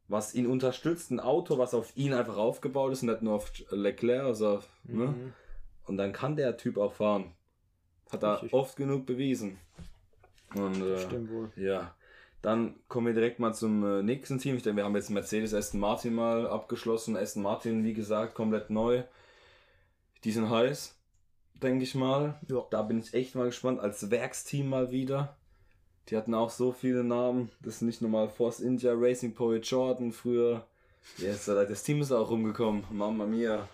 [0.06, 4.24] was ihn unterstützt, ein Auto, was auf ihn einfach aufgebaut ist, nicht nur auf Leclerc.
[4.24, 5.06] Also, ne?
[5.06, 5.32] Mhm.
[5.87, 7.32] Und dann kann der Typ auch fahren.
[8.12, 8.52] Hat er Richtig.
[8.52, 9.58] oft genug bewiesen.
[10.54, 11.50] Und, äh, Stimmt wohl.
[11.56, 11.94] ja,
[12.44, 14.57] dann kommen wir direkt mal zum äh, nächsten Team.
[14.57, 17.16] Ich denke, wir haben jetzt Mercedes Aston Martin mal abgeschlossen.
[17.16, 19.02] Aston Martin, wie gesagt, komplett neu.
[20.24, 20.94] Die sind heiß,
[21.62, 22.38] denke ich mal.
[22.50, 22.66] Ja.
[22.70, 23.80] Da bin ich echt mal gespannt.
[23.80, 25.38] Als Werksteam mal wieder.
[26.11, 27.50] Die hatten auch so viele Namen.
[27.62, 30.66] Das ist nicht normal Force India, Racing Point Jordan früher.
[31.16, 32.85] Jetzt, äh, das Team ist auch rumgekommen.
[32.90, 33.66] Mamma mia.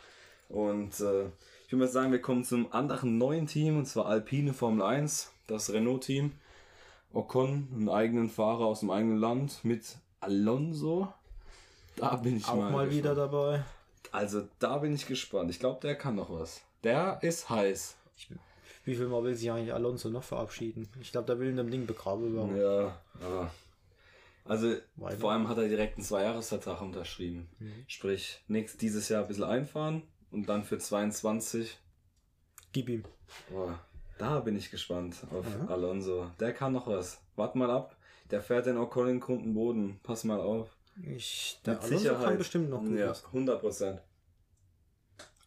[0.48, 1.24] Und äh,
[1.66, 5.32] ich würde mal sagen, wir kommen zum anderen neuen Team, und zwar Alpine Formel 1,
[5.48, 6.32] das Renault-Team.
[7.12, 11.12] Ocon, einen eigenen Fahrer aus dem eigenen Land mit Alonso.
[11.96, 12.90] Da bin ich Auch mal, gespannt.
[12.92, 13.64] wieder dabei.
[14.12, 15.50] Also da bin ich gespannt.
[15.50, 16.62] Ich glaube, der kann noch was.
[16.82, 17.96] Der ist heiß.
[18.84, 20.88] Wie viel Mal will sich eigentlich Alonso noch verabschieden?
[21.00, 22.56] Ich glaube, der will in dem Ding begraben werden.
[22.56, 23.50] Ja, aber.
[24.46, 25.18] Also, Weiter.
[25.18, 27.48] vor allem hat er direkt einen Zweijahresvertrag unterschrieben.
[27.86, 31.78] Sprich, nächstes dieses Jahr ein bisschen einfahren und dann für 22.
[32.72, 33.04] Gib ihm.
[33.50, 33.78] Boah,
[34.20, 35.66] da bin ich gespannt auf Ja.
[35.68, 36.30] Alonso.
[36.38, 37.20] Der kann noch was.
[37.36, 37.96] Wart mal ab.
[38.30, 39.98] Der fährt den Ocon in den krunden Boden.
[40.02, 40.76] Pass mal auf.
[41.02, 42.24] Ich, der Mit Alonso Sicherheit.
[42.24, 43.24] kann bestimmt noch gut Ja, was.
[43.26, 44.02] 100 Prozent.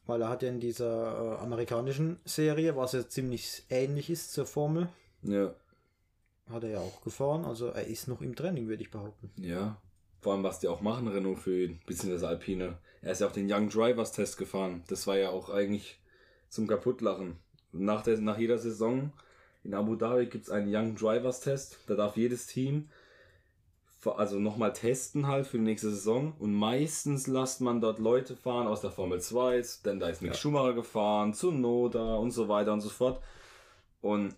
[0.05, 4.45] Weil er hat ja in dieser äh, amerikanischen Serie, was ja ziemlich ähnlich ist zur
[4.45, 4.89] Formel,
[5.21, 5.53] Ja.
[6.49, 7.45] hat er ja auch gefahren.
[7.45, 9.31] Also er ist noch im Training, würde ich behaupten.
[9.37, 9.77] Ja.
[10.19, 12.77] Vor allem, was die auch machen, Renault für ihn, beziehungsweise Alpine.
[13.01, 14.83] Er ist ja auch den Young Drivers Test gefahren.
[14.87, 15.99] Das war ja auch eigentlich
[16.49, 17.37] zum Kaputtlachen.
[17.73, 19.11] Nach, der, nach jeder Saison
[19.63, 21.79] in Abu Dhabi gibt es einen Young Drivers Test.
[21.87, 22.89] Da darf jedes Team
[24.11, 26.33] also nochmal testen halt für die nächste Saison.
[26.39, 30.35] Und meistens lasst man dort Leute fahren aus der Formel 2, denn da ist Mick
[30.35, 33.21] Schumacher gefahren, zu Noda und so weiter und so fort.
[34.01, 34.35] Und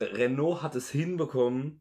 [0.00, 1.80] Renault hat es hinbekommen,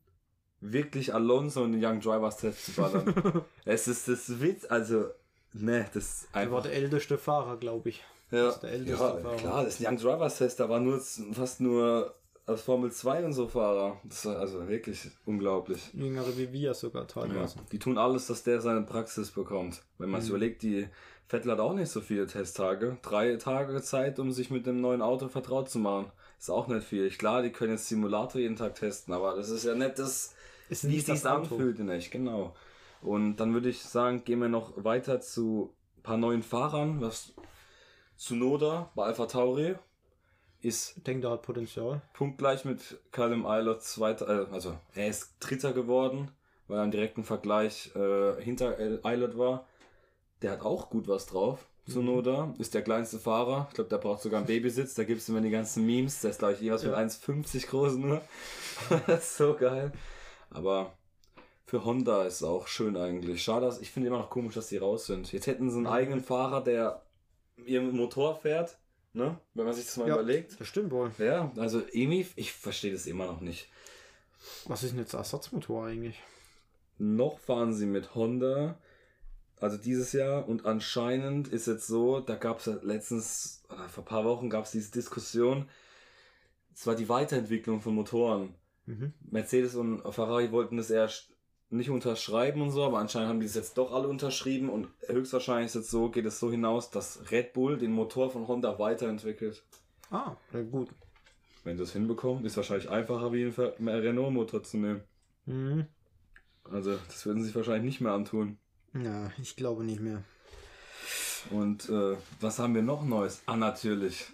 [0.59, 3.43] wirklich Alonso in den Young Drivers Test zu ballern.
[3.65, 5.05] es ist das Witz, also,
[5.53, 6.63] ne, das ist Er war einfach.
[6.63, 8.03] der älteste Fahrer, glaube ich.
[8.31, 11.61] Ja, das ist ja klar, das ist ein Young Drivers Test, da war nur fast
[11.61, 12.13] nur
[12.45, 13.99] als Formel 2 und so Fahrer.
[14.05, 15.93] Das war also wirklich unglaublich.
[15.93, 17.57] Jüngere wie wir sogar Ja, teilweise.
[17.71, 19.81] die tun alles, dass der seine Praxis bekommt.
[19.97, 20.87] Wenn man sich überlegt, die
[21.27, 22.97] Vettel hat auch nicht so viele Testtage.
[23.01, 26.09] Drei Tage Zeit, um sich mit dem neuen Auto vertraut zu machen.
[26.39, 27.09] Ist auch nicht viel.
[27.09, 30.33] Klar, die können jetzt Simulator jeden Tag testen, aber das ist ja nicht das,
[30.69, 32.55] Ist wie nicht es das sich anfühlt, nicht, genau.
[33.01, 37.01] Und dann würde ich sagen, gehen wir noch weiter zu ein paar neuen Fahrern.
[37.01, 37.33] Was
[38.17, 39.75] Tsunoda bei Alpha Tauri
[40.61, 42.01] ist Ich denke, hat Potenzial.
[42.13, 46.31] punktgleich mit Callum Eilert zweiter, äh, also er ist Dritter geworden,
[46.67, 49.67] weil er im direkten Vergleich äh, hinter Eilert war.
[50.41, 51.65] Der hat auch gut was drauf.
[51.87, 53.67] Tsunoda, ist der kleinste Fahrer.
[53.69, 54.93] Ich glaube, der braucht sogar einen Babysitz.
[54.95, 56.19] Da gibt es immer die ganzen Memes.
[56.21, 56.89] Der ist, glaube ich, jeweils Ja.
[56.89, 58.21] mit 1,50 groß nur.
[59.07, 59.93] das ist so geil.
[60.49, 60.91] Aber
[61.65, 63.41] für Honda ist es auch schön eigentlich.
[63.41, 65.31] Schade, dass- ich finde immer noch komisch, dass die raus sind.
[65.31, 67.03] Jetzt hätten sie einen eigenen Fahrer, der
[67.65, 68.77] ihren Motor fährt.
[69.13, 69.39] Ne?
[69.53, 70.15] Wenn man sich das mal Ja.
[70.15, 70.59] überlegt.
[70.59, 71.11] Das stimmt wohl.
[71.17, 73.67] Ja, also irgendwie, ich verstehe das immer noch nicht.
[74.65, 76.21] Was ist denn jetzt Ersatzmotor eigentlich?
[76.99, 78.77] Noch fahren sie mit Honda,
[79.59, 84.03] also dieses Jahr, und anscheinend ist jetzt so, da gab es ja letztens, oder vor
[84.03, 85.67] ein paar Wochen gab es diese Diskussion,
[86.73, 88.53] es war die Weiterentwicklung von Motoren.
[88.85, 89.13] Mhm.
[89.21, 91.31] Mercedes und Ferrari wollten das erst
[91.69, 95.67] nicht unterschreiben und so, aber anscheinend haben die es jetzt doch alle unterschrieben und höchstwahrscheinlich
[95.67, 99.63] ist jetzt so, geht es so hinaus, dass Red Bull den Motor von Honda weiterentwickelt.
[100.09, 100.89] Ah, na gut.
[101.63, 105.01] Wenn sie es hinbekommen, ist wahrscheinlich einfacher wie einen Renault-Motor zu nehmen.
[105.45, 105.87] Mhm.
[106.63, 108.57] Also, das würden sie sich wahrscheinlich nicht mehr antun.
[108.93, 110.23] Ja, ich glaube nicht mehr.
[111.51, 113.41] Und äh, was haben wir noch Neues?
[113.45, 114.27] Ah, natürlich.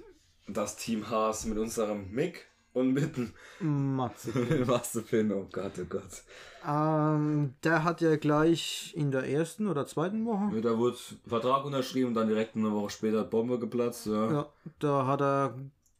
[0.48, 4.32] Das Team Haas mit unserem Mick und mit dem Matze.
[4.68, 5.32] Mazepin.
[5.32, 6.24] Oh Gott, oh Gott.
[6.68, 11.66] ähm, der hat ja gleich in der ersten oder zweiten Woche, Ja, Da wurde Vertrag
[11.66, 14.06] unterschrieben und dann direkt eine Woche später Bombe geplatzt.
[14.08, 15.56] Ja, ja, da hat er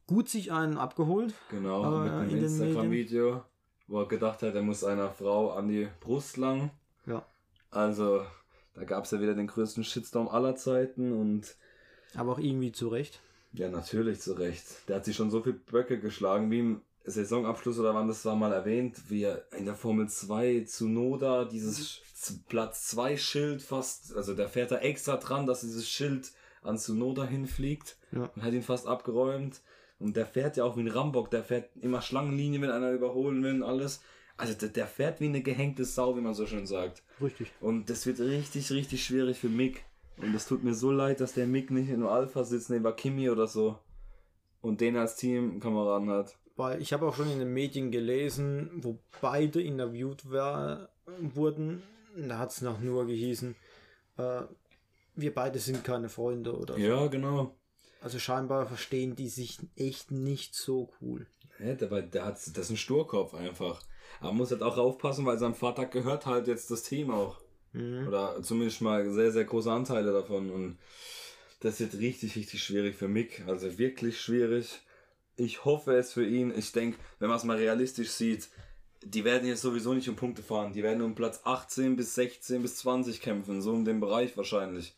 [0.08, 1.34] gut sich einen abgeholt.
[1.50, 1.84] genau.
[1.84, 3.44] Aber mit in einem den Instagram-Video,
[3.88, 6.72] wo er gedacht hat, er muss einer Frau an die Brust langen.
[7.06, 7.26] Ja.
[7.72, 8.22] Also,
[8.76, 11.56] da gab es ja wieder den größten Shitstorm aller Zeiten und
[12.16, 13.20] Aber auch irgendwie zurecht.
[13.54, 14.64] Ja, natürlich, zu Recht.
[14.88, 18.36] Der hat sich schon so viel Böcke geschlagen, wie im Saisonabschluss oder wann das war
[18.36, 23.62] mal erwähnt, wie er in der Formel 2 zu Noda dieses Z- Platz 2 Schild
[23.62, 28.30] fast, also der fährt da extra dran, dass dieses Schild an Tsunoda hinfliegt Ja.
[28.36, 29.60] und hat ihn fast abgeräumt.
[30.00, 33.44] Und der fährt ja auch wie ein Rambock, der fährt immer Schlangenlinie, wenn einer überholen
[33.44, 34.02] will und alles.
[34.38, 37.04] Also der, der fährt wie eine gehängte Sau, wie man so schön sagt.
[37.22, 37.52] Richtig.
[37.62, 39.84] Und das wird richtig, richtig schwierig für Mick.
[40.18, 43.30] Und es tut mir so leid, dass der Mick nicht in Alpha sitzt, neben Kimi
[43.30, 43.80] oder so.
[44.62, 46.38] Und den als Teamkameraden hat.
[46.56, 51.82] Weil ich habe auch schon in den Medien gelesen, wo beide interviewt war, wurden.
[52.16, 53.56] Da hat es nach nur gehießen,
[54.18, 54.42] äh,
[55.16, 56.80] wir beide sind keine Freunde oder so.
[56.80, 57.56] Ja, genau.
[58.02, 61.26] Also scheinbar verstehen die sich echt nicht so cool.
[61.60, 63.82] Ja, der, der hat, das ist ein Sturkopf einfach.
[64.20, 67.40] Aber man muss halt auch aufpassen, weil sein Vater gehört halt jetzt das Team auch.
[67.74, 68.08] Mhm.
[68.08, 70.50] Oder zumindest mal sehr, sehr große Anteile davon.
[70.50, 70.78] Und
[71.60, 73.44] das wird richtig, richtig schwierig für Mick.
[73.48, 74.82] Also wirklich schwierig.
[75.36, 76.54] Ich hoffe es für ihn.
[76.56, 78.50] Ich denke, wenn man es mal realistisch sieht,
[79.02, 80.74] die werden jetzt sowieso nicht um Punkte fahren.
[80.74, 83.62] Die werden um Platz 18 bis 16 bis 20 kämpfen.
[83.62, 84.96] So in dem Bereich wahrscheinlich.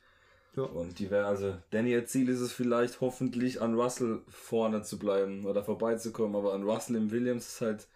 [0.55, 0.63] Ja.
[0.63, 5.45] Und die werden, also, Daniel Ziel ist es vielleicht, hoffentlich an Russell vorne zu bleiben
[5.45, 6.35] oder vorbeizukommen.
[6.35, 7.87] Aber an Russell im Williams ist halt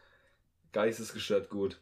[0.72, 1.80] geistesgestört gut.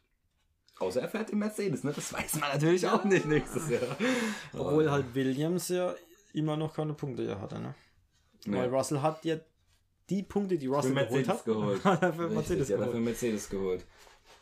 [0.80, 1.92] Außer er fährt im Mercedes, ne?
[1.94, 3.98] Das weiß man natürlich auch nicht nächstes Jahr.
[4.54, 5.96] Obwohl halt Williams ja
[6.34, 7.74] immer noch keine Punkte ja hatte, ne?
[8.46, 9.38] Weil Russell hat ja
[10.10, 11.84] die Punkte, die für Russell geholt Mercedes hat, geholt.
[11.84, 13.06] hat er für Mercedes ja, dafür geholt.
[13.06, 13.86] Mercedes geholt.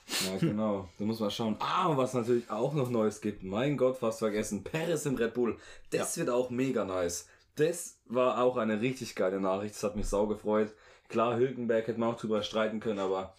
[0.08, 0.90] Ja, genau.
[1.00, 1.56] Da muss man schauen.
[1.60, 3.44] Ah, was natürlich auch noch Neues gibt.
[3.44, 4.64] Mein Gott, fast vergessen.
[4.64, 5.58] Paris im Red Bull.
[5.90, 7.28] Das wird auch mega nice.
[7.56, 9.74] Das war auch eine richtig geile Nachricht.
[9.74, 10.74] Das hat mich sau gefreut.
[11.08, 13.36] Klar, Hülkenberg hätte man auch drüber streiten können, aber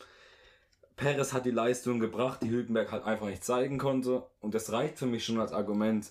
[0.96, 4.22] Perez hat die Leistung gebracht, die Hülkenberg halt einfach nicht zeigen konnte.
[4.40, 6.10] Und das reicht für mich schon als Argument.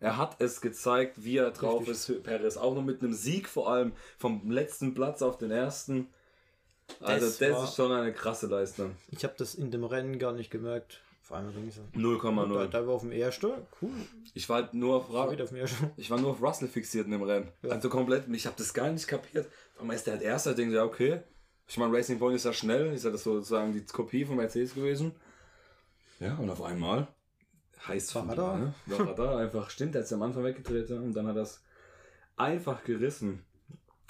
[0.00, 2.16] Er hat es gezeigt, wie er drauf Richtig.
[2.16, 2.22] ist.
[2.24, 6.08] Perez auch noch mit einem Sieg, vor allem vom letzten Platz auf den ersten.
[7.00, 8.96] Also Das das, war- ist schon eine krasse Leistung.
[9.10, 11.00] Ich habe das in dem Rennen gar nicht gemerkt.
[11.22, 11.80] Auf einmal ging es.
[11.98, 12.54] 0,0.
[12.54, 13.46] Da, da war auf dem ersten,
[13.80, 13.88] cool.
[14.34, 15.90] Ich war halt nur auf Ra Wieder auf dem ersten.
[15.96, 17.48] ich war nur auf Russell fixiert in dem Rennen.
[17.70, 19.48] Also komplett, ich habe das gar nicht kapiert.
[19.80, 21.20] Einmal ist der halt erster, ich denke, ja, okay.
[21.66, 24.74] Ich meine, Racing Point ist ja schnell, ist ja das sozusagen die Kopie von Mercedes
[24.74, 25.12] gewesen.
[26.20, 27.08] Ja, und auf einmal
[27.88, 28.56] heißt War er da?
[28.58, 28.74] Ne?
[28.86, 29.70] War da einfach.
[29.70, 31.62] Stimmt, der hat es am Anfang weggetreten und dann hat er es
[32.36, 33.44] einfach gerissen.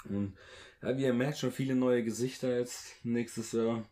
[0.07, 0.35] Und
[0.81, 3.83] ja, wie ihr merkt, schon viele neue Gesichter jetzt nächstes Jahr.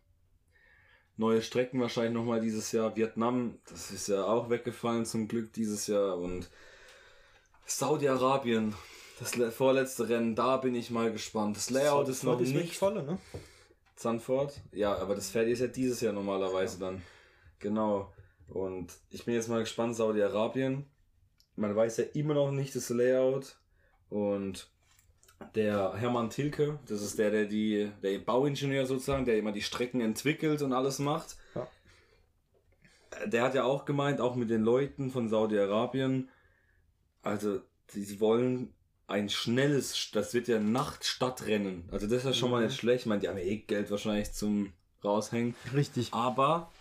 [1.16, 2.96] Neue Strecken wahrscheinlich nochmal dieses Jahr.
[2.96, 6.18] Vietnam, das ist ja auch weggefallen zum Glück dieses Jahr.
[6.18, 6.50] Und
[7.66, 8.74] Saudi-Arabien,
[9.20, 11.56] das le- vorletzte Rennen, da bin ich mal gespannt.
[11.56, 13.18] Das Layout ist noch Das nicht wegfallen, ne?
[13.96, 14.62] Zandvoort.
[14.72, 17.02] Ja, aber das Pferd ist ja dieses Jahr normalerweise dann.
[17.60, 18.12] Genau.
[18.48, 20.86] Und ich bin jetzt mal gespannt, Saudi-Arabien.
[21.56, 23.58] Man weiß ja immer noch nicht das Layout.
[24.10, 24.70] Und
[25.56, 30.02] der Hermann Tilke, das ist der, der die, der Bauingenieur sozusagen, der immer die Strecken
[30.02, 31.38] entwickelt und alles macht.
[31.56, 31.68] Ja.
[33.28, 36.30] Der hat ja auch gemeint, auch mit den Leuten von Saudi-Arabien,
[37.22, 37.62] also
[37.94, 38.74] die wollen
[39.14, 41.84] ein schnelles, das wird ja Nacht-Stadtrennen.
[41.92, 42.68] Also das ist ja schon mal Mhm.
[42.68, 43.02] nicht schlecht.
[43.02, 44.74] Ich meine, die haben ja eh Geld wahrscheinlich zum
[45.04, 45.56] raushängen.
[45.74, 46.14] Richtig.
[46.14, 46.72] Aber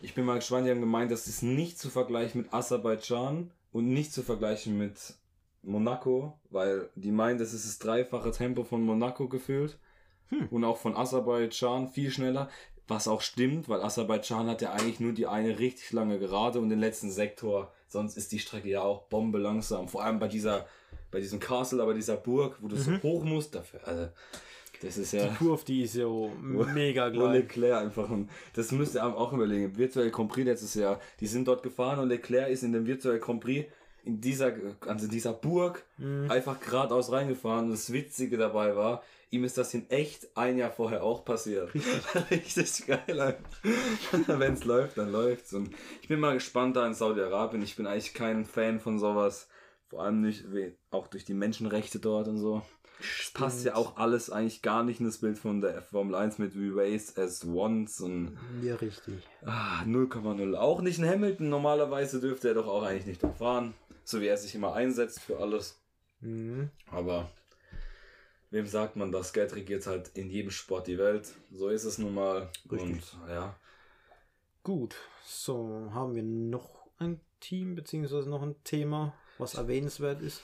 [0.00, 3.88] ich bin mal gespannt, die haben gemeint, das ist nicht zu vergleichen mit Aserbaidschan und
[3.88, 5.14] nicht zu vergleichen mit
[5.62, 9.78] Monaco, weil die meinen, das ist das dreifache Tempo von Monaco gefühlt.
[10.28, 10.48] Hm.
[10.50, 12.48] Und auch von Aserbaidschan viel schneller.
[12.86, 16.70] Was auch stimmt, weil Aserbaidschan hat ja eigentlich nur die eine richtig lange Gerade und
[16.70, 17.70] den letzten Sektor.
[17.86, 19.88] Sonst ist die Strecke ja auch bombe langsam.
[19.88, 20.66] Vor allem bei dieser,
[21.10, 22.80] bei diesem Castle, aber dieser Burg, wo du mhm.
[22.80, 23.54] so hoch musst.
[23.54, 24.08] Dafür, also,
[24.82, 25.26] das ist ja.
[25.26, 26.06] Die Kurve, die ist ja
[26.74, 27.24] mega gleich.
[27.24, 28.08] Und Leclerc einfach.
[28.54, 29.76] Das müsst ihr auch überlegen.
[29.76, 31.00] Virtuell Grand Prix letztes Jahr.
[31.20, 33.66] Die sind dort gefahren und Leclerc ist in dem Virtuell Grand Prix
[34.04, 34.54] in dieser,
[34.86, 36.30] also in dieser Burg mhm.
[36.30, 37.66] einfach geradeaus reingefahren.
[37.66, 41.70] Und das Witzige dabei war, ihm ist das in echt ein Jahr vorher auch passiert.
[42.30, 43.36] Richtig geil.
[44.26, 45.52] Wenn es läuft, dann läuft's.
[45.52, 47.62] Und ich bin mal gespannt da in Saudi-Arabien.
[47.62, 49.48] Ich bin eigentlich kein Fan von sowas.
[49.88, 50.44] Vor allem nicht,
[50.90, 52.62] auch durch die Menschenrechte dort und so.
[53.00, 56.38] Es passt ja auch alles eigentlich gar nicht in das Bild von der Formel 1
[56.38, 58.36] mit We Race as Once und.
[58.60, 59.22] Ja, richtig.
[59.44, 60.54] Ah, 0,0.
[60.56, 61.48] Auch nicht in Hamilton.
[61.48, 63.74] Normalerweise dürfte er doch auch eigentlich nicht fahren
[64.08, 65.78] so wie er sich immer einsetzt für alles.
[66.20, 66.70] Mhm.
[66.90, 67.30] Aber
[68.50, 69.34] wem sagt man das?
[69.34, 71.34] Geld regiert halt in jedem Sport die Welt.
[71.52, 72.50] So ist es nun mal.
[72.72, 72.90] Richtig.
[72.90, 73.54] Und ja.
[74.62, 80.42] Gut, so haben wir noch ein Team beziehungsweise noch ein Thema, was erwähnenswert ist.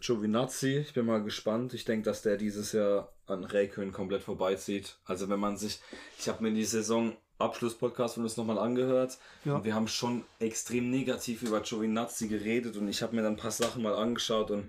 [0.00, 1.74] Giovinazzi, ich bin mal gespannt.
[1.74, 4.96] Ich denke, dass der dieses Jahr an Räikkönen komplett vorbeizieht.
[5.04, 5.80] Also wenn man sich,
[6.18, 9.18] ich habe mir die Saison Abschlusspodcast von uns nochmal angehört.
[9.44, 9.56] Ja.
[9.56, 13.38] Und wir haben schon extrem negativ über Giovinazzi geredet und ich habe mir dann ein
[13.38, 14.68] paar Sachen mal angeschaut und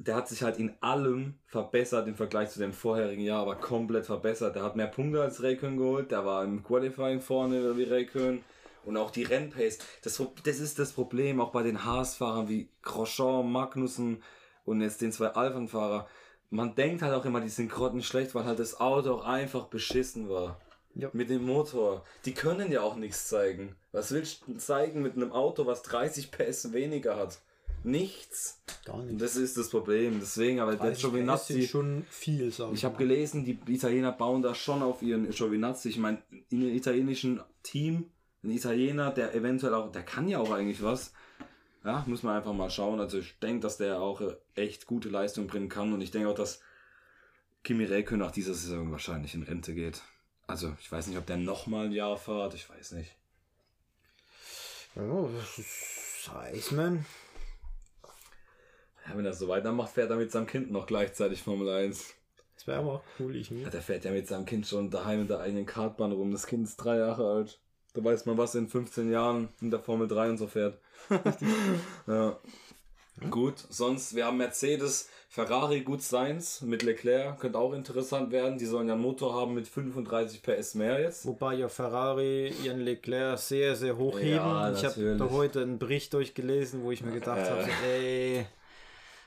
[0.00, 4.06] der hat sich halt in allem verbessert im Vergleich zu dem vorherigen Jahr, aber komplett
[4.06, 4.56] verbessert.
[4.56, 8.42] Der hat mehr Punkte als Raikön geholt, der war im Qualifying vorne wie Raikön
[8.86, 9.78] und auch die Rennpace.
[10.02, 14.22] Das, das ist das Problem, auch bei den Haas-Fahrern wie Grosjean, Magnussen
[14.64, 16.08] und jetzt den zwei Alphen-Fahrer.
[16.50, 20.28] Man denkt halt auch immer, die sind grottenschlecht, weil halt das Auto auch einfach beschissen
[20.28, 20.60] war.
[20.94, 21.10] Ja.
[21.12, 22.04] Mit dem Motor.
[22.24, 23.74] Die können ja auch nichts zeigen.
[23.90, 27.38] Was willst du zeigen mit einem Auto, was 30 PS weniger hat?
[27.84, 28.62] Nichts.
[28.86, 29.20] Gar nichts.
[29.20, 30.18] Das ist das Problem.
[30.20, 31.66] Deswegen, aber der Giovinazzi.
[31.66, 35.90] schon viel, sag Ich habe gelesen, die Italiener bauen da schon auf ihren Giovinazzi.
[35.90, 38.10] Ich meine, in einem italienischen Team,
[38.44, 41.12] ein Italiener, der eventuell auch, der kann ja auch eigentlich was.
[41.82, 43.00] Ja, muss man einfach mal schauen.
[43.00, 44.22] Also ich denke, dass der auch
[44.54, 45.92] echt gute Leistung bringen kann.
[45.92, 46.60] Und ich denke auch, dass
[47.62, 50.02] Kimi Räikkönen nach dieser Saison wahrscheinlich in Rente geht.
[50.46, 53.16] Also, ich weiß nicht, ob der nochmal ein Jahr fährt, ich weiß nicht.
[54.96, 57.06] Oh, das ist Heisman.
[59.06, 62.14] Ja, wenn er so weitermacht, fährt er mit seinem Kind noch gleichzeitig Formel 1.
[62.54, 63.62] Das wäre aber cool, ich mir.
[63.62, 66.30] Ja, der fährt ja mit seinem Kind schon daheim in der eigenen Kartbahn rum.
[66.30, 67.60] Das Kind ist drei Jahre alt.
[67.94, 70.78] Da weiß man, was in 15 Jahren in der Formel 3 und so fährt.
[72.06, 72.36] ja.
[73.30, 78.58] Gut, sonst, wir haben Mercedes, Ferrari, gut seins mit Leclerc, könnte auch interessant werden.
[78.58, 81.24] Die sollen ja einen Motor haben mit 35 PS mehr jetzt.
[81.24, 84.38] Wobei ja Ferrari ihren Leclerc sehr, sehr hochheben.
[84.38, 87.50] Ja, ich habe da heute einen Bericht durchgelesen, wo ich mir gedacht äh.
[87.50, 88.46] habe, ey,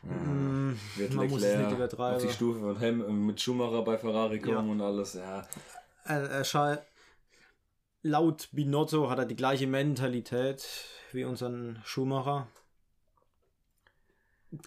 [0.03, 2.15] Mm, wird man Leclerc muss es nicht übertreiben.
[2.17, 4.71] Auf die Stufe von Hem mit Schumacher bei Ferrari kommen ja.
[4.73, 5.47] und alles, ja.
[6.05, 6.43] Er, er
[8.01, 10.65] laut Binotto hat er die gleiche Mentalität
[11.11, 12.47] wie unseren Schumacher.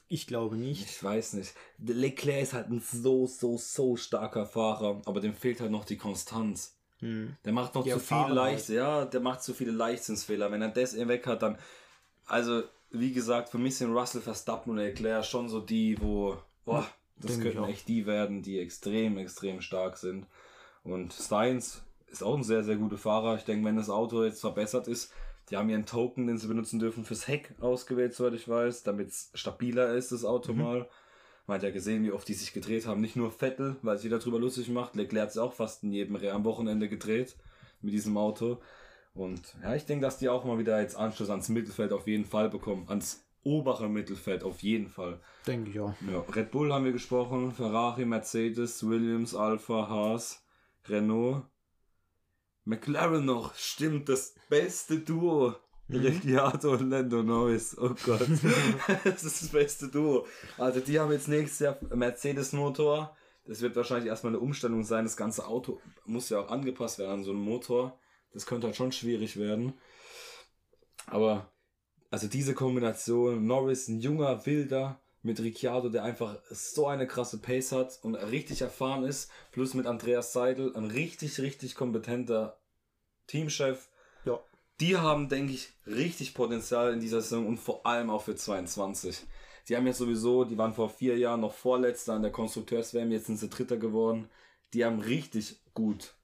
[0.08, 0.84] Ich glaube nicht.
[0.84, 1.54] Ich weiß nicht.
[1.78, 5.96] Leclerc ist halt ein so, so, so starker Fahrer, aber dem fehlt halt noch die
[5.96, 6.76] Konstanz.
[6.98, 7.36] Hm.
[7.44, 8.76] Der macht noch die zu viele Leicht, halt.
[8.76, 10.50] ja, der macht zu viele Leichtsinnsfehler.
[10.50, 11.58] Wenn er das weg hat, dann,
[12.26, 16.86] also, wie gesagt, für mich sind Russell Verstappen und Leclerc schon so die, wo, boah,
[17.16, 20.26] das Denk könnten echt die werden, die extrem, extrem stark sind.
[20.84, 23.36] Und Steins ist auch ein sehr, sehr guter Fahrer.
[23.36, 25.12] Ich denke, wenn das Auto jetzt verbessert ist,
[25.50, 29.08] die haben ihren Token, den sie benutzen dürfen, fürs Heck ausgewählt, soweit ich weiß, damit
[29.08, 30.62] es stabiler ist, das Auto mhm.
[30.62, 30.88] mal.
[31.46, 33.00] Man hat ja gesehen, wie oft die sich gedreht haben.
[33.00, 34.94] Nicht nur Vettel, weil sich darüber lustig macht.
[34.94, 37.36] Leclerc hat sich auch fast in jedem Rennen am Wochenende gedreht
[37.80, 38.60] mit diesem Auto.
[39.14, 42.24] Und ja, ich denke, dass die auch mal wieder jetzt Anschluss ans Mittelfeld auf jeden
[42.24, 42.88] Fall bekommen.
[42.88, 45.18] Ans obere Mittelfeld auf jeden Fall.
[45.46, 45.94] Denke ich ja.
[46.08, 46.20] ja.
[46.34, 50.44] Red Bull haben wir gesprochen, Ferrari, Mercedes, Williams, Alpha, Haas,
[50.86, 51.42] Renault.
[52.64, 55.54] McLaren noch, stimmt, das beste Duo.
[55.88, 56.00] Mhm.
[56.00, 57.76] Ricciardo und Lando Norris.
[57.76, 58.20] Oh Gott.
[59.04, 60.26] das ist das beste Duo.
[60.56, 63.16] Also die haben jetzt nächstes Jahr Mercedes-Motor.
[63.44, 65.04] Das wird wahrscheinlich erstmal eine Umstellung sein.
[65.04, 67.98] Das ganze Auto muss ja auch angepasst werden an so einen Motor.
[68.32, 69.74] Das könnte halt schon schwierig werden.
[71.06, 71.50] Aber,
[72.10, 77.72] also diese Kombination, Norris, ein junger, wilder, mit Ricciardo, der einfach so eine krasse Pace
[77.72, 82.58] hat und richtig erfahren ist, plus mit Andreas Seidel, ein richtig, richtig kompetenter
[83.26, 83.88] Teamchef.
[84.24, 84.40] Ja.
[84.80, 89.26] Die haben, denke ich, richtig Potenzial in dieser Saison und vor allem auch für 22.
[89.68, 93.26] Die haben jetzt sowieso, die waren vor vier Jahren noch Vorletzter an der Konstrukteurswärme, jetzt
[93.26, 94.30] sind sie Dritter geworden.
[94.72, 96.14] Die haben richtig gut.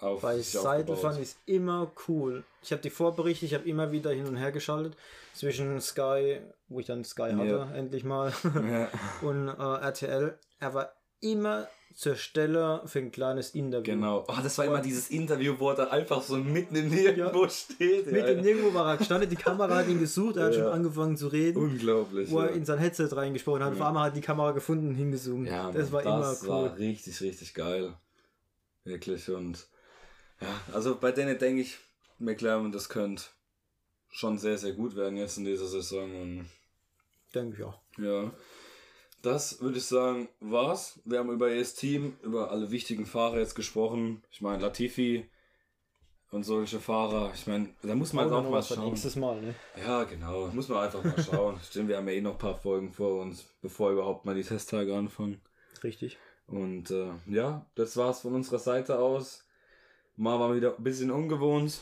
[0.00, 2.44] Auf Bei Seidel fand ich es immer cool.
[2.62, 4.96] Ich habe die Vorberichte, ich habe immer wieder hin und her geschaltet
[5.34, 7.72] zwischen Sky, wo ich dann Sky hatte, Ja.
[7.74, 8.88] endlich mal, Ja.
[9.22, 10.38] und äh, RTL.
[10.58, 13.94] Er war immer zur Stelle für ein kleines Interview.
[13.94, 14.24] Genau.
[14.28, 18.06] Oh, das war immer dieses Interview, wo er einfach so mitten im Nirgendwo steht.
[18.06, 18.26] Mit ja.
[18.26, 20.64] dem Nirgendwo war er gestanden, die Kamera hat ihn gesucht, er hat Ja.
[20.64, 21.56] schon angefangen zu reden.
[21.62, 22.30] Unglaublich.
[22.30, 22.52] wo er ja.
[22.56, 23.72] in sein Headset reingesprochen hat.
[23.72, 25.48] Auf einmal hat die Kamera gefunden und hingezoomt.
[25.48, 26.64] Ja, das war das immer cool.
[26.64, 27.94] war richtig, richtig geil.
[28.86, 29.28] Wirklich.
[29.28, 29.66] Und
[30.40, 31.76] ja, also bei denen denke ich,
[32.18, 33.24] McLaren, das könnte
[34.10, 36.22] schon sehr, sehr gut werden jetzt in dieser Saison.
[36.22, 36.46] Und
[37.34, 37.78] Denke ich auch.
[37.98, 38.32] ja,
[39.22, 41.00] das würde ich sagen, war's.
[41.04, 44.22] Wir haben über das Team, über alle wichtigen Fahrer jetzt gesprochen.
[44.30, 45.28] Ich meine, Latifi
[46.30, 47.32] und solche Fahrer.
[47.34, 48.90] Ich meine, da muss man Auch mal schauen.
[48.90, 49.54] nächstes Mal, ne?
[49.76, 50.46] Ja, genau.
[50.48, 51.58] Muss man einfach mal schauen.
[51.68, 54.44] Stimmt, wir haben ja eh noch ein paar Folgen vor uns, bevor überhaupt mal die
[54.44, 55.40] Testtage anfangen.
[55.82, 56.18] Richtig.
[56.46, 59.44] Und äh, ja, das war's von unserer Seite aus.
[60.16, 61.80] Mal war wieder ein bisschen ungewohnt,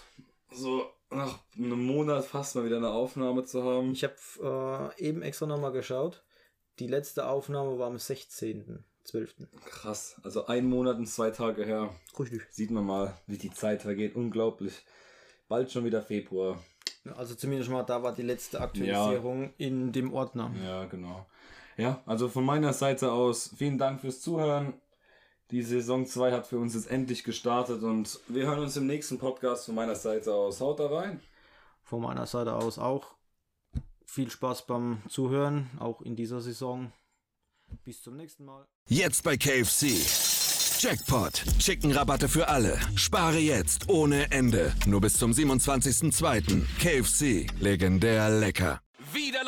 [0.51, 3.93] so nach einem Monat fast mal wieder eine Aufnahme zu haben.
[3.93, 6.25] Ich habe äh, eben extra nochmal geschaut.
[6.81, 9.47] Die letzte Aufnahme war am 16.12.
[9.67, 11.95] Krass, also ein Monat und zwei Tage her.
[12.19, 12.43] Richtig.
[12.51, 14.17] Sieht man mal, wie die Zeit vergeht.
[14.17, 14.85] Unglaublich.
[15.47, 16.61] Bald schon wieder Februar.
[17.17, 20.51] Also zumindest mal, da war die letzte Aktualisierung in dem Ordner.
[20.65, 21.27] Ja, genau.
[21.77, 24.75] Ja, also von meiner Seite aus vielen Dank fürs Zuhören.
[25.51, 29.19] Die Saison 2 hat für uns jetzt endlich gestartet und wir hören uns im nächsten
[29.19, 30.61] Podcast von meiner Seite aus.
[30.61, 31.21] Haut da rein.
[31.83, 33.15] Von meiner Seite aus auch
[34.07, 36.93] viel Spaß beim Zuhören, auch in dieser Saison.
[37.85, 38.65] Bis zum nächsten Mal.
[38.89, 39.89] Jetzt bei KFC.
[40.79, 41.43] Jackpot.
[41.59, 42.79] Chicken-Rabatte für alle.
[42.95, 44.75] Spare jetzt ohne Ende.
[44.87, 46.65] Nur bis zum 27.02.
[46.79, 47.51] KFC.
[47.59, 48.81] Legendär lecker.
[49.13, 49.44] Wieder